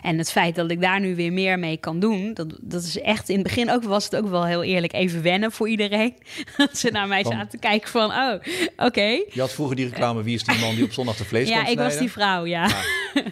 En 0.02 0.18
het 0.18 0.32
feit 0.32 0.56
dat 0.56 0.72
ik 0.72 0.82
daar 0.82 1.00
nu 1.00 1.16
weer 1.16 1.34
meer 1.34 1.60
mee 1.60 1.78
kan 1.78 2.00
doen, 2.00 2.34
dat, 2.34 2.58
dat 2.62 2.84
is 2.84 3.02
echt 3.02 3.30
in 3.30 3.36
het 3.36 3.44
begin 3.44 3.72
ook 3.72 3.84
was 3.84 4.04
het 4.04 4.16
ook 4.16 4.30
wel 4.30 4.46
heel 4.46 4.64
eerlijk 4.64 4.94
even 4.94 5.22
wennen 5.22 5.52
voor 5.52 5.70
iedereen. 5.70 6.14
Dat 6.58 6.78
ze 6.78 6.92
naar 6.92 7.08
mij 7.08 7.24
zaten 7.24 7.50
te 7.50 7.58
kijken 7.58 7.90
van, 7.90 8.12
oh, 8.12 8.34
oké. 8.78 9.24
Je 9.32 9.40
had 9.40 9.52
vroeger 9.52 9.76
die 9.76 9.86
reclame, 9.86 10.24
wie 10.24 10.36
is 10.36 10.44
die 10.50 10.60
man 10.60 10.76
die 10.76 10.84
op 10.84 10.92
zondag 10.92 11.16
de 11.16 11.26
vlees 11.26 11.50
Ja, 11.50 11.66
ik 11.66 11.78
was 11.78 11.98
die 11.98 12.12
vrouw, 12.12 12.46
ja. 12.46 12.68
ja. 12.68 12.82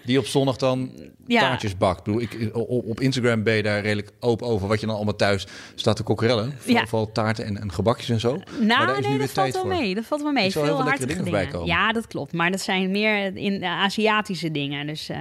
Die 0.05 0.19
op 0.19 0.25
zondag 0.25 0.55
dan 0.55 0.91
ja. 1.27 1.39
taartjes 1.39 1.77
bakt. 1.77 1.97
Ik 1.97 2.03
bedoel, 2.03 2.21
ik, 2.21 2.55
op 2.87 2.99
Instagram 2.99 3.43
ben 3.43 3.55
je 3.55 3.63
daar 3.63 3.81
redelijk 3.81 4.11
open 4.19 4.47
over 4.47 4.67
wat 4.67 4.79
je 4.79 4.85
dan 4.85 4.95
allemaal 4.95 5.15
thuis 5.15 5.47
staat 5.75 5.95
te 5.95 6.03
kokerellen. 6.03 6.57
Vooral 6.59 7.11
taarten 7.11 7.45
en, 7.45 7.61
en, 7.61 7.71
gebakjes 7.71 8.09
en 8.09 8.19
zo. 8.19 8.41
Nou, 8.59 8.85
maar 8.85 9.01
nee, 9.01 9.17
dat 9.17 9.29
valt 9.29 9.53
wel 9.53 9.65
mee. 9.65 9.95
Dat 9.95 10.05
valt 10.05 10.21
wel 10.21 10.31
mee. 10.31 10.51
Veel, 10.51 10.65
veel 10.65 10.81
hartige 10.81 11.05
dingen. 11.05 11.23
dingen. 11.23 11.65
Ja, 11.65 11.91
dat 11.91 12.07
klopt. 12.07 12.33
Maar 12.33 12.51
dat 12.51 12.61
zijn 12.61 12.91
meer 12.91 13.35
in 13.35 13.63
Aziatische 13.63 14.51
dingen. 14.51 14.87
Dus 14.87 15.09
uh, 15.09 15.17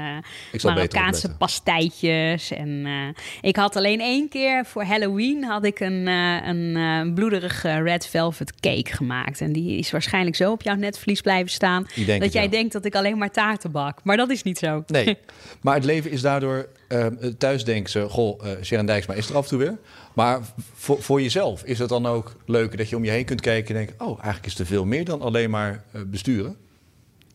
Marokkaanse 0.62 1.37
pastijtjes. 1.37 2.50
En 2.50 2.69
uh, 2.69 3.09
ik 3.41 3.57
had 3.57 3.76
alleen 3.76 4.00
één 4.00 4.29
keer 4.29 4.65
voor 4.67 4.85
Halloween 4.85 5.45
had 5.45 5.65
ik 5.65 5.81
een, 5.81 6.07
uh, 6.07 6.47
een 6.47 7.15
bloederige 7.15 7.83
red 7.83 8.07
velvet 8.07 8.61
cake 8.61 8.93
gemaakt. 8.95 9.41
En 9.41 9.53
die 9.53 9.79
is 9.79 9.91
waarschijnlijk 9.91 10.37
zo 10.37 10.53
op 10.53 10.62
jouw 10.62 10.75
netvlies 10.75 11.21
blijven 11.21 11.50
staan. 11.50 11.86
Dat 12.19 12.33
jij 12.33 12.49
denkt 12.49 12.73
dat 12.73 12.85
ik 12.85 12.95
alleen 12.95 13.19
maar 13.19 13.31
taarten 13.31 13.71
bak. 13.71 14.00
Maar 14.05 14.16
dat 14.16 14.31
is 14.31 14.43
niet 14.43 14.59
zo. 14.59 14.85
Nee, 14.87 15.19
maar 15.62 15.75
het 15.75 15.85
leven 15.85 16.11
is 16.11 16.21
daardoor... 16.21 16.69
Uh, 16.88 17.07
thuis 17.38 17.64
denken 17.64 17.90
ze, 17.90 18.09
goh, 18.09 18.45
uh, 18.45 18.50
Sharon 18.62 18.87
Dijksma 18.87 19.14
is 19.14 19.28
er 19.28 19.37
af 19.37 19.43
en 19.43 19.49
toe 19.49 19.59
weer. 19.59 19.78
Maar 20.14 20.40
voor, 20.75 21.02
voor 21.02 21.23
jezelf 21.23 21.62
is 21.64 21.78
het 21.78 21.88
dan 21.88 22.07
ook 22.07 22.37
leuk 22.47 22.76
dat 22.76 22.88
je 22.88 22.97
om 22.97 23.05
je 23.05 23.11
heen 23.11 23.25
kunt 23.25 23.40
kijken 23.40 23.75
en 23.75 23.87
denken... 23.87 24.07
oh, 24.07 24.14
eigenlijk 24.14 24.47
is 24.47 24.59
er 24.59 24.66
veel 24.66 24.85
meer 24.85 25.05
dan 25.05 25.21
alleen 25.21 25.50
maar 25.50 25.85
uh, 25.95 26.02
besturen? 26.07 26.57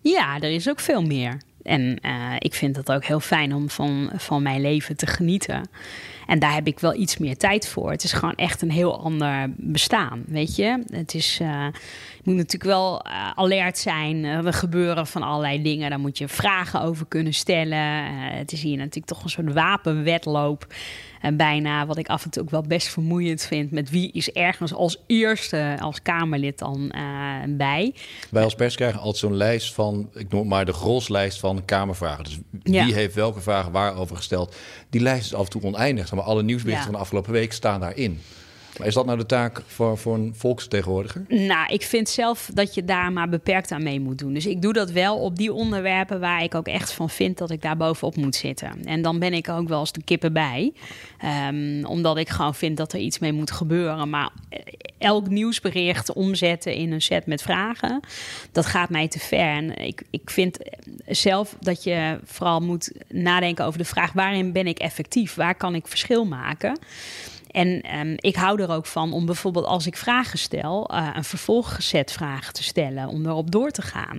Ja, 0.01 0.39
er 0.39 0.51
is 0.51 0.70
ook 0.70 0.79
veel 0.79 1.01
meer. 1.01 1.38
En 1.63 2.00
uh, 2.05 2.36
ik 2.39 2.53
vind 2.53 2.75
het 2.75 2.91
ook 2.91 3.05
heel 3.05 3.20
fijn 3.20 3.53
om 3.53 3.70
van, 3.70 4.12
van 4.15 4.43
mijn 4.43 4.62
leven 4.62 4.96
te 4.96 5.08
genieten. 5.08 5.70
En 6.31 6.39
daar 6.39 6.53
heb 6.53 6.67
ik 6.67 6.79
wel 6.79 6.95
iets 6.95 7.17
meer 7.17 7.38
tijd 7.38 7.67
voor. 7.67 7.91
Het 7.91 8.03
is 8.03 8.13
gewoon 8.13 8.35
echt 8.35 8.61
een 8.61 8.71
heel 8.71 9.03
ander 9.03 9.50
bestaan, 9.57 10.23
weet 10.27 10.55
je. 10.55 10.83
Het 10.91 11.13
is, 11.13 11.39
uh, 11.41 11.65
je 12.13 12.21
moet 12.23 12.35
natuurlijk 12.35 12.71
wel 12.71 13.05
uh, 13.05 13.31
alert 13.35 13.77
zijn. 13.77 14.23
er 14.23 14.53
gebeuren 14.53 15.07
van 15.07 15.23
allerlei 15.23 15.61
dingen. 15.61 15.89
Daar 15.89 16.00
moet 16.00 16.17
je 16.17 16.27
vragen 16.27 16.81
over 16.81 17.05
kunnen 17.05 17.33
stellen. 17.33 18.05
het 18.38 18.51
is 18.51 18.61
hier 18.61 18.77
natuurlijk 18.77 19.05
toch 19.05 19.23
een 19.23 19.29
soort 19.29 19.53
wapenwetloop. 19.53 20.67
En 21.21 21.38
bijna, 21.38 21.85
wat 21.85 21.97
ik 21.97 22.07
af 22.07 22.23
en 22.23 22.29
toe 22.29 22.43
ook 22.43 22.50
wel 22.50 22.61
best 22.61 22.88
vermoeiend 22.88 23.41
vind, 23.41 23.71
met 23.71 23.89
wie 23.89 24.11
is 24.11 24.31
ergens 24.31 24.73
als 24.73 24.97
eerste 25.07 25.77
als 25.79 26.01
Kamerlid 26.01 26.59
dan 26.59 26.91
uh, 26.95 27.01
bij. 27.47 27.93
Wij 28.29 28.43
als 28.43 28.55
pers 28.55 28.75
krijgen 28.75 29.00
altijd 29.00 29.17
zo'n 29.17 29.35
lijst 29.35 29.73
van, 29.73 30.09
ik 30.13 30.29
noem 30.29 30.47
maar 30.47 30.65
de 30.65 30.73
groslijst 30.73 31.39
van 31.39 31.65
Kamervragen. 31.65 32.23
Dus 32.23 32.39
wie 32.63 32.93
heeft 32.93 33.15
welke 33.15 33.41
vragen 33.41 33.71
waarover 33.71 34.15
gesteld. 34.15 34.55
Die 34.89 35.01
lijst 35.01 35.25
is 35.25 35.33
af 35.33 35.43
en 35.43 35.50
toe 35.50 35.63
oneindig. 35.63 36.07
Alle 36.24 36.44
nieuwsberichten 36.44 36.86
van 36.86 36.94
de 36.94 37.00
afgelopen 37.00 37.32
week 37.32 37.54
staan 37.54 37.80
daarin. 37.80 38.22
Is 38.84 38.94
dat 38.94 39.06
nou 39.06 39.18
de 39.18 39.25
taak 39.25 39.62
voor, 39.68 39.98
voor 39.98 40.16
een 40.16 40.34
volksvertegenwoordiger? 40.38 41.25
Nou, 41.28 41.74
ik 41.74 41.82
vind 41.84 42.10
zelf 42.10 42.50
dat 42.54 42.74
je 42.74 42.86
daar 42.86 43.12
maar 43.12 43.30
beperkt 43.30 43.72
aan 43.72 43.84
mee 43.84 44.00
moet 44.00 44.18
doen. 44.18 44.34
Dus 44.34 44.46
ik 44.46 44.62
doe 44.62 44.74
dat 44.74 44.92
wel 44.92 45.20
op 45.20 45.38
die 45.38 45.53
onderwerpen 45.53 46.20
waar 46.20 46.44
ik 46.44 46.55
ook 46.55 46.68
echt 46.68 46.92
van 46.92 47.10
vind 47.10 47.38
dat 47.38 47.51
ik 47.51 47.62
daar 47.62 47.77
bovenop 47.77 48.16
moet 48.16 48.36
zitten. 48.36 48.84
En 48.84 49.01
dan 49.01 49.20
ben 49.20 49.34
ik 49.34 49.50
ook 49.50 49.68
wel 49.68 49.79
eens 49.79 49.92
de 49.92 50.03
kippen 50.03 50.34
bij. 50.34 50.74
Um, 51.50 51.86
omdat 51.86 52.18
ik 52.18 52.29
gewoon 52.29 52.55
vind 52.55 52.77
dat 52.77 52.94
er 52.94 53.00
iets 53.00 53.20
mee 53.20 53.31
moet 53.31 53.51
gebeuren. 53.51 54.10
Maar 54.10 54.29
elk 54.98 55.29
nieuwsbericht 55.29 56.14
omzetten 56.14 56.74
in 56.74 56.92
een 56.92 57.01
set 57.01 57.25
met 57.25 57.42
vragen, 57.42 58.00
dat 58.51 58.66
gaat 58.66 58.90
mij 58.90 59.07
te 59.07 59.20
ver. 59.20 59.40
En 59.40 59.77
ik, 59.77 60.03
ik 60.10 60.29
vind 60.29 60.57
zelf 61.07 61.55
dat 61.60 61.84
je 61.84 62.20
vooral 62.24 62.60
moet 62.60 62.92
nadenken 63.07 63.66
over 63.66 63.77
de 63.77 63.86
vraag: 63.86 64.14
waarin 64.14 64.51
ben 64.51 64.68
ik 64.68 64.79
effectief? 64.79 65.36
Waar 65.36 65.55
kan 65.55 65.75
ik 65.75 65.88
verschil 65.88 66.25
maken? 66.25 66.79
En 67.51 68.00
um, 68.00 68.14
ik 68.18 68.35
hou 68.35 68.61
er 68.61 68.70
ook 68.70 68.85
van 68.85 69.14
om 69.14 69.25
bijvoorbeeld 69.25 69.66
als 69.66 69.87
ik 69.87 69.98
vragen 69.98 70.40
stel, 70.40 70.90
uh, 70.94 71.09
een 71.16 71.24
vervolgzet 71.24 72.11
vragen 72.11 72.53
te 72.53 72.64
stellen, 72.64 73.07
om 73.07 73.25
erop 73.25 73.51
door 73.51 73.72
te 73.72 73.81
gaan. 73.81 74.18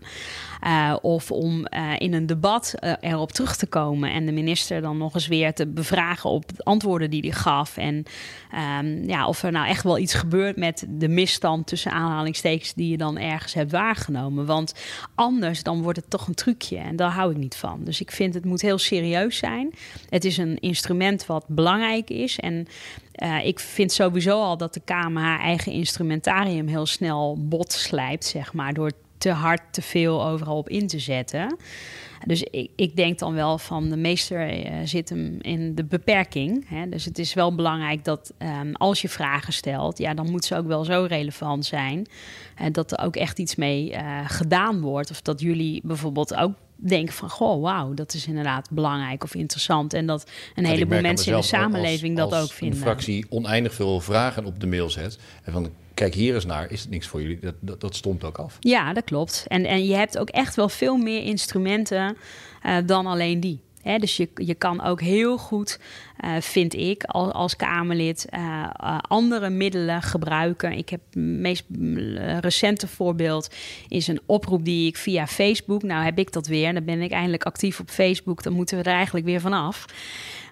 Uh, 0.67 0.97
of 1.03 1.31
om 1.31 1.67
uh, 1.71 1.93
in 1.99 2.13
een 2.13 2.27
debat 2.27 2.75
erop 3.01 3.33
terug 3.33 3.57
te 3.57 3.67
komen 3.67 4.13
en 4.13 4.27
de 4.27 4.33
minister 4.33 4.81
dan 4.81 4.99
nog 4.99 5.15
eens 5.15 5.27
weer 5.27 5.55
te 5.55 5.67
bevragen 5.67 6.31
op 6.31 6.57
de 6.57 6.65
antwoorden 6.65 7.11
die 7.11 7.21
hij 7.21 7.31
gaf. 7.31 7.77
En 7.77 8.05
um, 8.81 9.09
ja, 9.09 9.27
of 9.27 9.43
er 9.43 9.53
nou 9.53 9.67
echt 9.67 9.83
wel 9.83 9.99
iets 9.99 10.15
gebeurt 10.15 10.57
met 10.57 10.87
de 10.89 11.09
misstand 11.09 11.67
tussen 11.67 11.93
aanhalingstekens 11.93 12.75
die 12.75 12.91
je 12.91 12.97
dan 12.97 13.19
ergens 13.19 13.55
hebt 13.55 13.71
waargenomen. 13.73 14.47
Want 14.47 14.75
anders 15.15 15.63
dan 15.63 15.83
wordt 15.83 15.99
het 15.99 16.11
toch 16.11 16.27
een 16.27 16.35
trucje 16.35 16.77
en 16.77 16.97
daar 16.97 17.11
hou 17.11 17.31
ik 17.31 17.37
niet 17.37 17.57
van. 17.57 17.81
Dus 17.85 18.01
ik 18.01 18.11
vind 18.11 18.35
het 18.35 18.45
moet 18.45 18.61
heel 18.61 18.79
serieus 18.79 19.37
zijn. 19.37 19.73
Het 20.09 20.25
is 20.25 20.37
een 20.37 20.59
instrument 20.59 21.27
wat 21.27 21.45
belangrijk 21.49 22.11
is 22.11 22.39
en 22.39 22.67
uh, 23.17 23.47
ik 23.47 23.61
vind 23.61 23.93
sowieso 23.93 24.43
al 24.43 24.57
dat 24.57 24.75
de 24.75 24.81
Kamer 24.85 25.23
haar 25.23 25.41
eigen 25.41 25.73
instrumentarium 25.73 26.67
heel 26.67 26.87
snel 26.87 27.37
bot 27.41 27.73
slijpt, 27.73 28.25
zeg 28.25 28.53
maar, 28.53 28.75
door 28.75 28.93
te 29.19 29.31
hard 29.31 29.63
te 29.71 29.83
veel 29.83 30.27
overal 30.27 30.57
op 30.57 30.69
in 30.69 30.87
te 30.87 30.99
zetten. 30.99 31.57
Dus 32.27 32.43
ik, 32.43 32.71
ik 32.77 32.97
denk 32.97 33.19
dan 33.19 33.35
wel 33.35 33.59
van 33.59 33.89
de 33.89 33.97
meester 33.97 34.67
uh, 34.67 34.73
zit 34.85 35.09
hem 35.09 35.39
in 35.41 35.75
de 35.75 35.85
beperking. 35.85 36.69
Hè? 36.69 36.89
Dus 36.89 37.05
het 37.05 37.19
is 37.19 37.35
wel 37.35 37.55
belangrijk 37.55 38.05
dat 38.05 38.33
um, 38.39 38.75
als 38.75 39.03
je 39.03 39.09
vragen 39.09 39.53
stelt, 39.53 39.99
ja, 39.99 40.15
dan 40.15 40.31
moet 40.31 40.45
ze 40.45 40.57
ook 40.57 40.67
wel 40.67 40.85
zo 40.85 41.07
relevant 41.09 41.65
zijn. 41.65 42.07
Uh, 42.61 42.67
dat 42.73 42.93
er 42.93 43.05
ook 43.05 43.17
echt 43.17 43.39
iets 43.39 43.55
mee 43.55 43.95
gedaan 44.27 44.81
wordt. 44.81 45.11
Of 45.11 45.23
dat 45.23 45.41
jullie 45.41 45.81
bijvoorbeeld 45.85 46.35
ook 46.35 46.53
denken 46.89 47.15
van, 47.15 47.31
goh, 47.31 47.63
wauw, 47.63 47.95
dat 47.95 48.15
is 48.15 48.27
inderdaad 48.27 48.71
belangrijk 48.71 49.25
of 49.25 49.35
interessant. 49.35 49.93
En 49.93 50.07
dat 50.07 50.31
een 50.55 50.65
heleboel 50.65 51.01
mensen 51.01 51.33
in 51.33 51.39
de 51.39 51.45
samenleving 51.45 52.21
als, 52.21 52.31
dat 52.31 52.43
ook 52.43 52.53
vinden. 52.53 52.79
Als 52.79 52.87
een 52.87 52.93
fractie 52.93 53.27
oneindig 53.29 53.75
veel 53.75 54.01
vragen 54.01 54.45
op 54.45 54.61
de 54.61 54.67
mail 54.67 54.91
zet 54.91 55.19
en 55.43 55.53
van 55.53 55.71
kijk 55.95 56.15
hier 56.15 56.35
eens 56.35 56.47
naar, 56.47 56.71
is 56.71 56.81
het 56.81 56.91
niks 56.91 57.07
voor 57.07 57.23
jullie. 57.23 57.39
Dat, 57.61 57.81
dat, 57.81 58.07
ook 58.25 58.39
af. 58.39 58.57
Ja, 58.61 58.93
dat 58.93 59.05
klopt. 59.05 59.45
En, 59.47 59.65
en 59.65 59.85
je 59.85 59.95
hebt 59.95 60.19
ook 60.19 60.29
echt 60.29 60.55
wel 60.55 60.69
veel 60.69 60.97
meer 60.97 61.23
instrumenten 61.23 62.17
uh, 62.67 62.77
dan 62.87 63.07
alleen 63.07 63.41
die. 63.41 63.61
Dus 63.83 64.17
je, 64.17 64.29
je 64.35 64.55
kan 64.55 64.83
ook 64.83 65.01
heel 65.01 65.39
goed, 65.39 65.79
uh, 66.25 66.31
vind 66.41 66.75
ik, 66.75 67.05
als, 67.05 67.33
als 67.33 67.57
Kamerlid 67.57 68.27
uh, 68.35 68.41
uh, 68.83 68.99
andere 69.09 69.51
middelen 69.51 70.03
gebruiken. 70.03 70.73
Ik 70.73 70.89
heb 70.89 71.01
het 71.11 71.23
meest 71.23 71.65
recente 72.41 72.89
voorbeeld 72.89 73.55
is 73.89 74.07
een 74.07 74.21
oproep 74.27 74.65
die 74.65 74.87
ik 74.87 74.97
via 74.97 75.27
Facebook. 75.27 75.83
Nou 75.83 76.05
heb 76.05 76.19
ik 76.19 76.33
dat 76.33 76.47
weer. 76.47 76.75
Dan 76.75 76.85
ben 76.85 77.01
ik 77.01 77.11
eindelijk 77.11 77.45
actief 77.45 77.81
op 77.81 77.91
Facebook. 77.91 78.43
Dan 78.43 78.53
moeten 78.53 78.77
we 78.79 78.83
er 78.83 78.95
eigenlijk 78.95 79.27
weer 79.27 79.41
vanaf. 79.41 79.85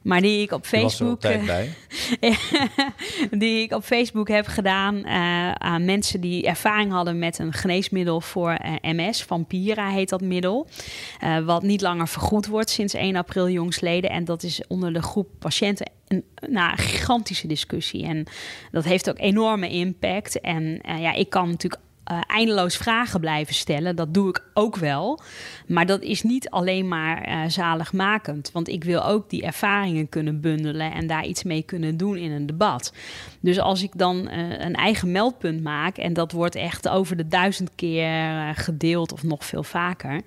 Maar 0.02 0.20
die 0.20 0.42
ik 0.42 0.52
op 0.52 0.66
Facebook. 0.66 1.20
bij. 1.20 1.74
die 3.30 3.62
ik 3.62 3.72
op 3.72 3.84
Facebook 3.84 4.28
heb 4.28 4.46
gedaan 4.46 4.96
uh, 4.96 5.52
aan 5.52 5.84
mensen 5.84 6.20
die 6.20 6.46
ervaring 6.46 6.92
hadden 6.92 7.18
met 7.18 7.38
een 7.38 7.52
geneesmiddel 7.52 8.20
voor 8.20 8.58
uh, 8.64 8.92
MS. 8.92 9.22
Vampira 9.22 9.88
heet 9.88 10.08
dat 10.08 10.20
middel. 10.20 10.68
Uh, 11.24 11.38
wat 11.38 11.62
niet 11.62 11.80
langer 11.80 12.08
vergoed 12.08 12.46
wordt 12.46 12.70
sinds 12.70 12.94
1 12.94 13.16
april 13.16 13.48
jongsleden. 13.48 14.10
En 14.10 14.24
dat 14.24 14.42
is 14.42 14.62
onder 14.68 14.92
de 14.92 15.02
groep 15.02 15.28
patiënten 15.38 15.90
een 16.08 16.24
nou, 16.48 16.76
gigantische 16.76 17.46
discussie. 17.46 18.04
En 18.04 18.26
dat 18.70 18.84
heeft 18.84 19.10
ook 19.10 19.18
enorme 19.18 19.68
impact. 19.68 20.40
En 20.40 20.80
ja, 20.82 21.12
ik 21.12 21.30
kan 21.30 21.48
natuurlijk 21.48 21.82
uh, 22.10 22.18
eindeloos 22.26 22.76
vragen 22.76 23.20
blijven 23.20 23.54
stellen. 23.54 23.96
Dat 23.96 24.14
doe 24.14 24.28
ik 24.28 24.44
ook 24.54 24.76
wel. 24.76 25.20
Maar 25.66 25.86
dat 25.86 26.02
is 26.02 26.22
niet 26.22 26.50
alleen 26.50 26.88
maar 26.88 27.28
uh, 27.28 27.48
zaligmakend. 27.48 28.50
Want 28.52 28.68
ik 28.68 28.84
wil 28.84 29.04
ook 29.04 29.30
die 29.30 29.42
ervaringen 29.42 30.08
kunnen 30.08 30.40
bundelen 30.40 30.92
en 30.92 31.06
daar 31.06 31.24
iets 31.26 31.42
mee 31.42 31.62
kunnen 31.62 31.96
doen 31.96 32.16
in 32.16 32.30
een 32.30 32.46
debat. 32.46 32.92
Dus 33.40 33.58
als 33.58 33.82
ik 33.82 33.90
dan 33.94 34.16
uh, 34.16 34.58
een 34.58 34.74
eigen 34.74 35.12
meldpunt 35.12 35.62
maak 35.62 35.96
en 35.96 36.12
dat 36.12 36.32
wordt 36.32 36.54
echt 36.54 36.88
over 36.88 37.16
de 37.16 37.28
duizend 37.28 37.70
keer 37.74 38.52
gedeeld 38.54 39.12
of 39.12 39.22
nog 39.22 39.44
veel 39.44 39.62
vaker. 39.62 40.20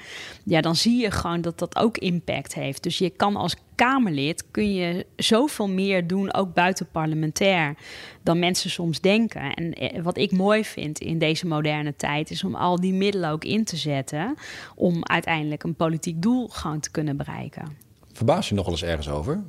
Ja, 0.44 0.62
dan 0.62 0.76
zie 0.76 1.02
je 1.02 1.12
gewoon 1.12 1.42
dat 1.42 1.60
dat 1.60 1.76
ook 1.76 1.98
impact 1.98 2.54
heeft. 2.54 2.84
Dus 2.84 2.98
je 2.98 3.10
kan 3.10 3.36
als 3.36 3.56
Kamerlid 3.76 4.44
kun 4.52 4.74
je 4.74 5.06
zoveel 5.16 5.70
meer 5.70 6.08
doen, 6.08 6.34
ook 6.34 6.54
buiten 6.54 6.88
parlementair, 6.92 7.76
dan 8.24 8.40
mensen 8.40 8.70
soms 8.70 9.02
denken. 9.02 9.54
En 9.54 9.74
eh, 9.74 10.02
wat 10.02 10.18
ik 10.18 10.32
mooi 10.32 10.66
vind 10.66 11.00
in 11.00 11.18
deze 11.18 11.48
moderne 11.48 11.96
tijd, 11.96 12.32
is 12.32 12.44
om 12.44 12.56
al 12.56 12.80
die 12.80 12.94
middelen 12.94 13.30
ook 13.30 13.44
in 13.44 13.64
te 13.64 13.78
zetten 13.78 14.36
om 14.76 15.06
uiteindelijk 15.06 15.64
een 15.64 15.76
politiek 15.76 16.22
doel 16.22 16.48
gewoon 16.48 16.80
te 16.80 16.92
kunnen 16.92 17.18
bereiken. 17.18 17.78
Verbaas 18.14 18.50
je 18.50 18.56
nog 18.56 18.66
wel 18.66 18.74
eens 18.74 18.84
ergens 18.84 19.10
over? 19.10 19.44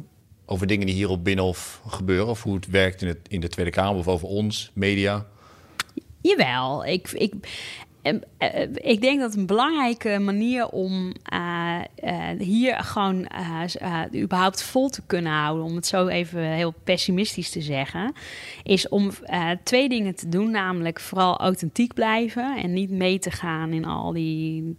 Over 0.47 0.67
dingen 0.67 0.87
die 0.87 0.95
hier 0.95 1.09
op 1.09 1.25
Binnenhof 1.25 1.81
gebeuren, 1.87 2.29
of 2.29 2.43
hoe 2.43 2.55
het 2.55 2.67
werkt 2.67 3.03
in, 3.03 3.09
het, 3.09 3.19
in 3.29 3.41
de 3.41 3.49
Tweede 3.49 3.71
Kamer, 3.71 3.99
of 3.99 4.09
over 4.09 4.29
ons, 4.29 4.71
media? 4.75 5.27
Jawel, 6.21 6.85
ik, 6.85 7.11
ik, 7.11 7.35
ik 8.75 9.01
denk 9.01 9.21
dat 9.21 9.35
een 9.35 9.47
belangrijke 9.47 10.19
manier 10.19 10.69
om 10.69 11.13
uh, 11.33 11.79
uh, 12.05 12.29
hier 12.39 12.77
gewoon 12.77 13.29
überhaupt 14.15 14.63
vol 14.63 14.89
te 14.89 15.03
kunnen 15.07 15.33
houden, 15.33 15.65
om 15.65 15.75
het 15.75 15.87
zo 15.87 16.07
even 16.07 16.43
heel 16.43 16.75
pessimistisch 16.85 17.51
te 17.51 17.61
zeggen, 17.61 18.13
is 18.63 18.89
om 18.89 19.11
twee 19.63 19.89
dingen 19.89 20.15
te 20.15 20.29
doen, 20.29 20.51
namelijk 20.51 21.01
vooral 21.01 21.39
authentiek 21.39 21.95
blijven 21.95 22.57
en 22.57 22.73
niet 22.73 22.91
mee 22.91 23.19
te 23.19 23.31
gaan 23.31 23.73
in 23.73 23.85
al 23.85 24.13
die 24.13 24.75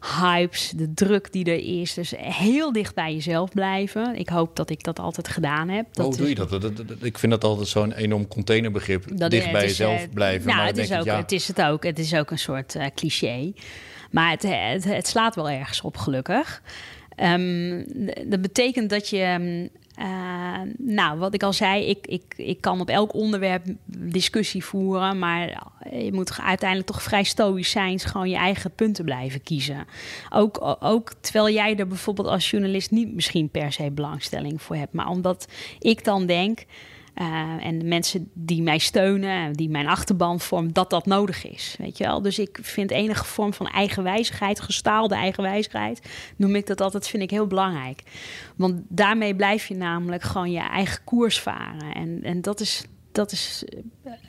hypes, 0.00 0.72
de 0.76 0.94
druk 0.94 1.32
die 1.32 1.44
er 1.44 1.80
is. 1.80 1.94
Dus 1.94 2.12
heel 2.16 2.72
dicht 2.72 2.94
bij 2.94 3.14
jezelf 3.14 3.50
blijven. 3.50 4.16
Ik 4.16 4.28
hoop 4.28 4.56
dat 4.56 4.70
ik 4.70 4.82
dat 4.82 4.98
altijd 4.98 5.28
gedaan 5.28 5.68
heb. 5.68 5.86
Dat 5.92 6.06
Hoe 6.06 6.16
doe 6.16 6.28
je 6.28 6.34
dat? 6.34 6.52
Ik 7.00 7.18
vind 7.18 7.32
dat 7.32 7.44
altijd 7.44 7.68
zo'n 7.68 7.92
enorm 7.92 8.28
containerbegrip. 8.28 9.30
Dicht 9.30 9.52
bij 9.52 9.62
jezelf 9.62 10.10
blijven. 10.10 10.46
Nou, 10.46 10.58
maar 10.58 10.66
het, 10.66 10.78
is 10.78 10.92
ook, 10.92 11.04
ja. 11.04 11.16
het 11.16 11.32
is 11.32 11.48
het 11.48 11.62
ook. 11.62 11.84
Het 11.84 11.98
is 11.98 12.14
ook 12.14 12.30
een 12.30 12.38
soort 12.38 12.74
uh, 12.74 12.86
cliché. 12.94 13.52
Maar 14.10 14.30
het, 14.30 14.42
het, 14.42 14.84
het, 14.84 15.06
slaat 15.06 15.34
wel 15.34 15.50
ergens 15.50 15.80
op, 15.80 15.96
gelukkig. 15.96 16.62
Um, 17.16 17.86
dat 18.26 18.40
betekent 18.40 18.90
dat 18.90 19.08
je 19.08 19.70
uh, 20.00 20.60
nou, 20.78 21.18
wat 21.18 21.34
ik 21.34 21.42
al 21.42 21.52
zei, 21.52 21.84
ik, 21.84 22.06
ik, 22.06 22.22
ik 22.36 22.60
kan 22.60 22.80
op 22.80 22.88
elk 22.88 23.14
onderwerp 23.14 23.64
discussie 23.84 24.64
voeren, 24.64 25.18
maar 25.18 25.66
je 25.90 26.12
moet 26.12 26.38
uiteindelijk 26.40 26.90
toch 26.90 27.02
vrij 27.02 27.22
stoïcijns 27.22 28.04
gewoon 28.04 28.30
je 28.30 28.36
eigen 28.36 28.70
punten 28.70 29.04
blijven 29.04 29.42
kiezen. 29.42 29.86
Ook, 30.30 30.76
ook 30.80 31.12
terwijl 31.20 31.50
jij 31.50 31.76
er 31.76 31.86
bijvoorbeeld 31.86 32.28
als 32.28 32.50
journalist 32.50 32.90
niet 32.90 33.14
misschien 33.14 33.48
per 33.48 33.72
se 33.72 33.90
belangstelling 33.90 34.62
voor 34.62 34.76
hebt, 34.76 34.92
maar 34.92 35.08
omdat 35.08 35.48
ik 35.78 36.04
dan 36.04 36.26
denk. 36.26 36.64
Uh, 37.20 37.66
en 37.66 37.78
de 37.78 37.84
mensen 37.84 38.30
die 38.34 38.62
mij 38.62 38.78
steunen, 38.78 39.52
die 39.52 39.68
mijn 39.68 39.86
achterban 39.86 40.40
vormen, 40.40 40.72
dat 40.72 40.90
dat 40.90 41.06
nodig 41.06 41.46
is. 41.46 41.74
Weet 41.78 41.98
je 41.98 42.04
wel? 42.04 42.22
Dus 42.22 42.38
ik 42.38 42.58
vind 42.62 42.90
enige 42.90 43.24
vorm 43.24 43.52
van 43.52 43.66
eigenwijzigheid, 43.66 44.60
gestaalde 44.60 45.14
eigenwijzigheid, 45.14 46.08
noem 46.36 46.54
ik 46.54 46.66
dat 46.66 46.80
altijd, 46.80 47.08
vind 47.08 47.22
ik 47.22 47.30
heel 47.30 47.46
belangrijk. 47.46 48.02
Want 48.56 48.80
daarmee 48.88 49.34
blijf 49.34 49.66
je 49.66 49.74
namelijk 49.74 50.22
gewoon 50.22 50.50
je 50.50 50.68
eigen 50.68 51.04
koers 51.04 51.40
varen. 51.40 51.94
En, 51.94 52.20
en 52.22 52.40
dat 52.40 52.60
is 52.60 52.84
dat 53.20 53.32
is 53.32 53.64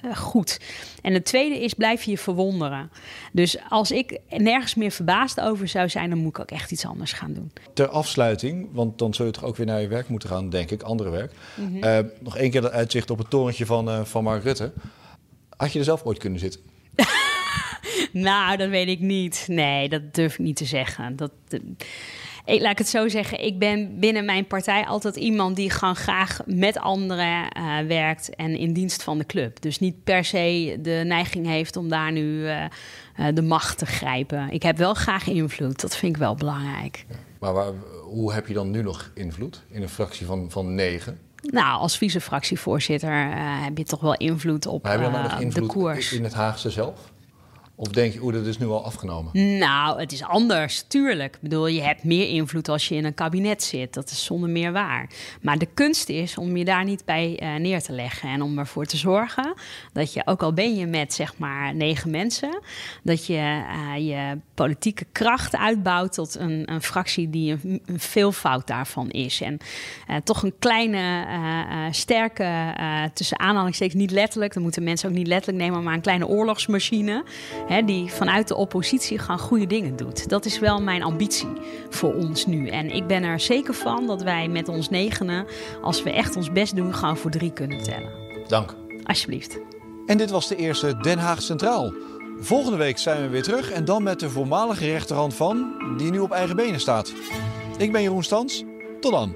uh, 0.05 0.15
goed. 0.15 0.59
En 1.01 1.13
het 1.13 1.25
tweede 1.25 1.59
is, 1.59 1.73
blijf 1.73 2.03
je 2.03 2.11
je 2.11 2.17
verwonderen. 2.17 2.91
Dus 3.31 3.57
als 3.69 3.91
ik 3.91 4.19
nergens 4.29 4.75
meer 4.75 4.91
verbaasd 4.91 5.39
over 5.39 5.67
zou 5.67 5.89
zijn, 5.89 6.09
dan 6.09 6.19
moet 6.19 6.29
ik 6.29 6.39
ook 6.39 6.51
echt 6.51 6.71
iets 6.71 6.85
anders 6.85 7.13
gaan 7.13 7.33
doen. 7.33 7.51
Ter 7.73 7.87
afsluiting, 7.87 8.69
want 8.71 8.97
dan 8.99 9.13
zul 9.13 9.25
je 9.25 9.31
toch 9.31 9.43
ook 9.43 9.55
weer 9.55 9.65
naar 9.65 9.81
je 9.81 9.87
werk 9.87 10.07
moeten 10.07 10.29
gaan, 10.29 10.49
denk 10.49 10.71
ik, 10.71 10.81
andere 10.81 11.09
werk. 11.09 11.33
Mm 11.55 11.67
-hmm. 11.67 11.83
uh, 11.83 11.99
nog 12.19 12.37
één 12.37 12.51
keer 12.51 12.61
dat 12.61 12.71
uitzicht 12.71 13.09
op 13.09 13.17
het 13.17 13.29
torentje 13.29 13.65
van, 13.65 13.89
uh, 13.89 14.03
van 14.03 14.23
Mark 14.23 14.43
Rutte. 14.43 14.71
Had 15.57 15.73
je 15.73 15.79
er 15.79 15.85
zelf 15.85 16.03
ooit 16.03 16.17
kunnen 16.17 16.39
zitten? 16.39 16.61
nou, 18.11 18.57
dat 18.57 18.69
weet 18.69 18.87
ik 18.87 18.99
niet. 18.99 19.45
Nee, 19.47 19.89
dat 19.89 20.13
durf 20.13 20.33
ik 20.33 20.39
niet 20.39 20.55
te 20.55 20.65
zeggen. 20.65 21.15
Dat 21.15 21.31
ik, 22.45 22.61
laat 22.61 22.71
ik 22.71 22.77
het 22.77 22.87
zo 22.87 23.07
zeggen, 23.07 23.45
ik 23.45 23.59
ben 23.59 23.99
binnen 23.99 24.25
mijn 24.25 24.47
partij 24.47 24.85
altijd 24.85 25.15
iemand 25.15 25.55
die 25.55 25.69
gewoon 25.69 25.95
graag 25.95 26.39
met 26.45 26.79
anderen 26.79 27.57
uh, 27.57 27.79
werkt 27.87 28.35
en 28.35 28.57
in 28.57 28.73
dienst 28.73 29.03
van 29.03 29.17
de 29.17 29.25
club. 29.25 29.61
Dus 29.61 29.79
niet 29.79 30.03
per 30.03 30.25
se 30.25 30.77
de 30.81 31.01
neiging 31.05 31.45
heeft 31.45 31.77
om 31.77 31.89
daar 31.89 32.11
nu 32.11 32.43
uh, 32.43 32.65
de 33.33 33.41
macht 33.41 33.77
te 33.77 33.85
grijpen. 33.85 34.51
Ik 34.51 34.63
heb 34.63 34.77
wel 34.77 34.93
graag 34.93 35.27
invloed, 35.27 35.81
dat 35.81 35.95
vind 35.97 36.15
ik 36.15 36.21
wel 36.21 36.35
belangrijk. 36.35 37.05
Maar 37.39 37.53
waar, 37.53 37.71
hoe 38.03 38.33
heb 38.33 38.47
je 38.47 38.53
dan 38.53 38.71
nu 38.71 38.81
nog 38.81 39.11
invloed 39.13 39.63
in 39.69 39.81
een 39.81 39.89
fractie 39.89 40.25
van, 40.25 40.51
van 40.51 40.75
negen? 40.75 41.19
Nou, 41.41 41.79
als 41.79 41.97
vice-fractievoorzitter 41.97 43.13
heb 43.63 43.77
je 43.77 43.83
toch 43.83 44.01
wel 44.01 44.15
invloed 44.15 44.65
op 44.65 44.83
maar 44.83 44.91
heb 44.91 45.01
je 45.01 45.11
dan 45.11 45.21
nog 45.21 45.39
invloed 45.39 45.69
de 45.69 45.73
koers. 45.73 46.13
In 46.13 46.23
het 46.23 46.33
Haagse 46.33 46.69
zelf? 46.69 47.10
Of 47.75 47.87
denk 47.87 48.13
je, 48.13 48.23
oeh, 48.23 48.33
dat 48.33 48.45
is 48.45 48.57
nu 48.57 48.65
al 48.65 48.85
afgenomen? 48.85 49.57
Nou, 49.57 49.99
het 49.99 50.11
is 50.11 50.23
anders, 50.23 50.83
tuurlijk. 50.87 51.35
Ik 51.35 51.41
bedoel, 51.41 51.67
je 51.67 51.81
hebt 51.81 52.03
meer 52.03 52.29
invloed 52.29 52.69
als 52.69 52.87
je 52.87 52.95
in 52.95 53.05
een 53.05 53.13
kabinet 53.13 53.63
zit. 53.63 53.93
Dat 53.93 54.09
is 54.09 54.23
zonder 54.23 54.49
meer 54.49 54.71
waar. 54.71 55.09
Maar 55.41 55.57
de 55.57 55.67
kunst 55.73 56.09
is 56.09 56.37
om 56.37 56.57
je 56.57 56.65
daar 56.65 56.83
niet 56.83 57.05
bij 57.05 57.39
uh, 57.43 57.55
neer 57.55 57.81
te 57.81 57.91
leggen. 57.91 58.29
En 58.29 58.41
om 58.41 58.59
ervoor 58.59 58.85
te 58.85 58.97
zorgen 58.97 59.53
dat 59.93 60.13
je, 60.13 60.21
ook 60.25 60.43
al 60.43 60.53
ben 60.53 60.75
je 60.75 60.85
met 60.85 61.13
zeg 61.13 61.37
maar 61.37 61.75
negen 61.75 62.09
mensen... 62.09 62.59
dat 63.03 63.25
je 63.25 63.63
uh, 63.95 64.07
je 64.07 64.37
politieke 64.53 65.05
kracht 65.11 65.55
uitbouwt 65.55 66.13
tot 66.13 66.35
een, 66.35 66.71
een 66.71 66.81
fractie 66.81 67.29
die 67.29 67.51
een, 67.51 67.81
een, 67.85 67.99
veelvoud 67.99 68.67
daarvan 68.67 69.09
is. 69.09 69.41
En 69.41 69.57
uh, 70.09 70.15
toch 70.23 70.43
een 70.43 70.53
kleine, 70.59 71.25
sterke, 71.91 72.75
tussen 73.13 73.39
aanhalingstekens 73.39 74.01
niet 74.01 74.11
letterlijk... 74.11 74.53
dan 74.53 74.63
moeten 74.63 74.83
mensen 74.83 75.09
ook 75.09 75.15
niet 75.15 75.27
letterlijk 75.27 75.63
nemen, 75.63 75.83
maar 75.83 75.93
een 75.93 76.01
kleine 76.01 76.27
oorlogsmachine 76.27 77.23
hè, 77.67 77.83
die 77.83 78.11
vanuit 78.11 78.47
de 78.47 78.55
oppositie 78.55 79.19
gewoon 79.19 79.39
goede 79.39 79.67
dingen 79.67 79.95
doet. 79.95 80.29
Dat 80.29 80.45
is 80.45 80.59
wel 80.59 80.81
mijn 80.81 81.03
ambitie 81.03 81.53
voor 81.89 82.13
ons 82.13 82.45
nu. 82.45 82.67
En 82.67 82.89
ik 82.89 83.07
ben 83.07 83.23
er 83.23 83.39
zeker 83.39 83.73
van 83.73 84.07
dat 84.07 84.23
wij 84.23 84.47
met 84.47 84.69
ons 84.69 84.89
negenen, 84.89 85.45
als 85.81 86.03
we 86.03 86.11
echt 86.11 86.35
ons 86.35 86.51
best 86.51 86.75
doen, 86.75 86.93
gewoon 86.93 87.17
voor 87.17 87.31
drie 87.31 87.53
kunnen 87.53 87.83
tellen. 87.83 88.11
Dank. 88.47 88.75
Alsjeblieft. 89.03 89.59
En 90.05 90.17
dit 90.17 90.29
was 90.29 90.47
de 90.47 90.55
eerste 90.55 90.97
Den 90.97 91.19
Haag 91.19 91.41
Centraal. 91.41 91.93
Volgende 92.39 92.77
week 92.77 92.97
zijn 92.97 93.21
we 93.21 93.27
weer 93.27 93.43
terug 93.43 93.71
en 93.71 93.85
dan 93.85 94.03
met 94.03 94.19
de 94.19 94.29
voormalige 94.29 94.85
rechterhand 94.85 95.33
van, 95.33 95.73
die 95.97 96.11
nu 96.11 96.19
op 96.19 96.31
eigen 96.31 96.55
benen 96.55 96.79
staat. 96.79 97.13
Ik 97.77 97.91
ben 97.91 98.01
Jeroen 98.01 98.23
Stans. 98.23 98.63
Tot 98.99 99.11
dan. 99.11 99.35